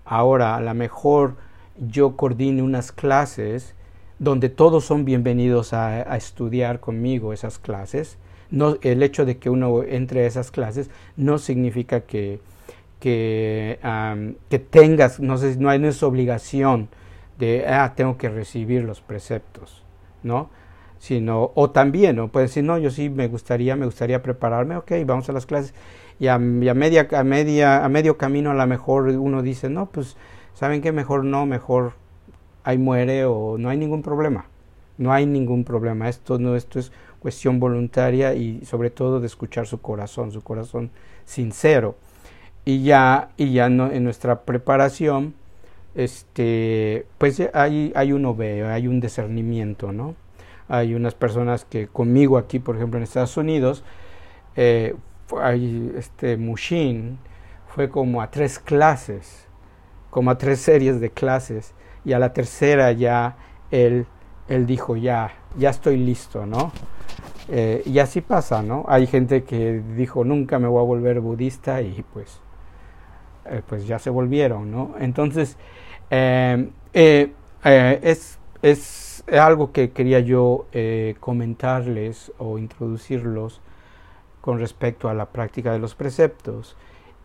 Ahora, 0.04 0.56
a 0.56 0.60
lo 0.60 0.74
mejor 0.74 1.36
yo 1.78 2.16
coordine 2.16 2.62
unas 2.62 2.92
clases 2.92 3.74
donde 4.18 4.50
todos 4.50 4.84
son 4.84 5.06
bienvenidos 5.06 5.72
a, 5.72 6.02
estudiar 6.16 6.80
conmigo 6.80 7.32
esas 7.32 7.58
clases. 7.58 8.18
No, 8.52 8.76
el 8.82 9.02
hecho 9.02 9.24
de 9.24 9.38
que 9.38 9.50
uno 9.50 9.82
entre 9.82 10.22
a 10.22 10.26
esas 10.26 10.50
clases 10.50 10.90
no 11.16 11.38
significa 11.38 12.02
que, 12.02 12.38
que, 13.00 13.78
que 14.48 14.58
tengas, 14.58 15.18
no, 15.18 15.38
sé, 15.38 15.56
no 15.56 15.70
hay 15.70 15.84
esa 15.84 16.06
obligación 16.06 16.88
de, 17.38 17.64
ah, 17.66 17.94
tengo 17.96 18.18
que 18.18 18.28
recibir 18.28 18.84
los 18.84 19.00
preceptos, 19.00 19.82
¿no? 20.22 20.50
Sino, 20.98 21.50
o 21.54 21.70
también, 21.70 22.16
¿no? 22.16 22.28
Puede 22.28 22.46
decir, 22.46 22.62
no, 22.62 22.78
yo 22.78 22.90
sí 22.90 23.08
me 23.08 23.26
gustaría, 23.26 23.74
me 23.74 23.86
gustaría 23.86 24.22
prepararme, 24.22 24.76
ok, 24.76 24.92
vamos 25.04 25.28
a 25.28 25.32
las 25.32 25.46
clases, 25.46 25.74
y 26.20 26.28
a, 26.28 26.38
media, 26.38 27.08
a, 27.10 27.24
media, 27.24 27.84
a 27.84 27.88
medio 27.88 28.18
camino 28.18 28.50
a 28.50 28.54
lo 28.54 28.66
mejor 28.66 29.08
uno 29.08 29.42
dice, 29.42 29.70
no, 29.70 29.86
pues, 29.86 30.16
¿saben 30.54 30.82
qué? 30.82 30.92
Mejor 30.92 31.24
no, 31.24 31.46
mejor 31.46 31.94
ahí 32.64 32.78
muere 32.78 33.24
o 33.24 33.56
no 33.58 33.70
hay 33.70 33.78
ningún 33.78 34.02
problema. 34.02 34.46
No 34.98 35.12
hay 35.12 35.26
ningún 35.26 35.64
problema. 35.64 36.08
Esto 36.08 36.38
no, 36.38 36.54
esto 36.54 36.78
es 36.78 36.92
cuestión 37.22 37.60
voluntaria 37.60 38.34
y 38.34 38.64
sobre 38.64 38.90
todo 38.90 39.20
de 39.20 39.26
escuchar 39.26 39.68
su 39.68 39.80
corazón, 39.80 40.32
su 40.32 40.42
corazón 40.42 40.90
sincero 41.24 41.94
y 42.64 42.82
ya, 42.82 43.30
y 43.36 43.52
ya 43.52 43.68
no, 43.68 43.90
en 43.92 44.02
nuestra 44.02 44.42
preparación, 44.42 45.34
este, 45.94 47.06
pues 47.18 47.40
hay, 47.54 47.92
hay 47.94 48.12
uno 48.12 48.34
ve, 48.34 48.64
hay 48.64 48.88
un 48.88 49.00
discernimiento, 49.00 49.92
¿no? 49.92 50.16
Hay 50.68 50.94
unas 50.94 51.14
personas 51.14 51.64
que 51.64 51.86
conmigo 51.86 52.38
aquí, 52.38 52.58
por 52.58 52.76
ejemplo, 52.76 52.98
en 52.98 53.04
Estados 53.04 53.36
Unidos, 53.36 53.84
eh, 54.56 54.94
hay 55.40 55.92
este 55.96 56.36
Mushin 56.36 57.18
fue 57.68 57.88
como 57.88 58.20
a 58.20 58.30
tres 58.30 58.58
clases, 58.58 59.46
como 60.10 60.30
a 60.30 60.38
tres 60.38 60.60
series 60.60 61.00
de 61.00 61.10
clases, 61.10 61.72
y 62.04 62.12
a 62.14 62.18
la 62.18 62.32
tercera 62.32 62.90
ya 62.92 63.36
él, 63.70 64.06
él 64.48 64.66
dijo, 64.66 64.96
ya, 64.96 65.32
ya 65.58 65.70
estoy 65.70 65.96
listo, 65.96 66.46
¿no? 66.46 66.72
Eh, 67.48 67.82
y 67.86 67.98
así 67.98 68.20
pasa, 68.20 68.62
¿no? 68.62 68.84
Hay 68.88 69.06
gente 69.06 69.44
que 69.44 69.82
dijo, 69.96 70.24
nunca 70.24 70.58
me 70.58 70.68
voy 70.68 70.80
a 70.80 70.86
volver 70.86 71.20
budista 71.20 71.82
y 71.82 72.04
pues 72.12 72.40
eh, 73.44 73.62
pues 73.66 73.86
ya 73.86 73.98
se 73.98 74.10
volvieron, 74.10 74.70
¿no? 74.70 74.94
Entonces, 75.00 75.56
eh, 76.10 76.70
eh, 76.94 77.32
es, 78.02 78.38
es, 78.62 79.24
algo 79.32 79.72
que 79.72 79.90
quería 79.92 80.20
yo 80.20 80.66
comentarles 81.20 82.32
o 82.38 82.58
introducirlos 82.58 83.60
con 84.40 84.58
respecto 84.58 85.08
a 85.08 85.14
la 85.14 85.26
práctica 85.26 85.72
de 85.72 85.78
los 85.78 85.94
preceptos. 85.94 86.76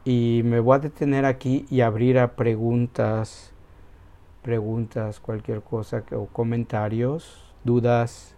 Y 0.06 0.42
me 0.46 0.60
voy 0.60 0.76
a 0.76 0.80
detener 0.80 1.26
aquí 1.26 1.66
y 1.70 1.82
abrir 1.82 2.20
a 2.20 2.36
preguntas, 2.36 3.52
preguntas, 4.44 5.20
cualquier 5.20 5.62
cosa 5.62 6.04
o 6.16 6.28
comentarios, 6.28 7.47
dudas. 7.68 8.34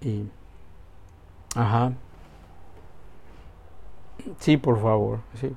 Y, 0.00 0.26
ajá. 1.56 1.94
Sí, 4.38 4.56
por 4.56 4.80
favor, 4.80 5.20
sí. 5.34 5.54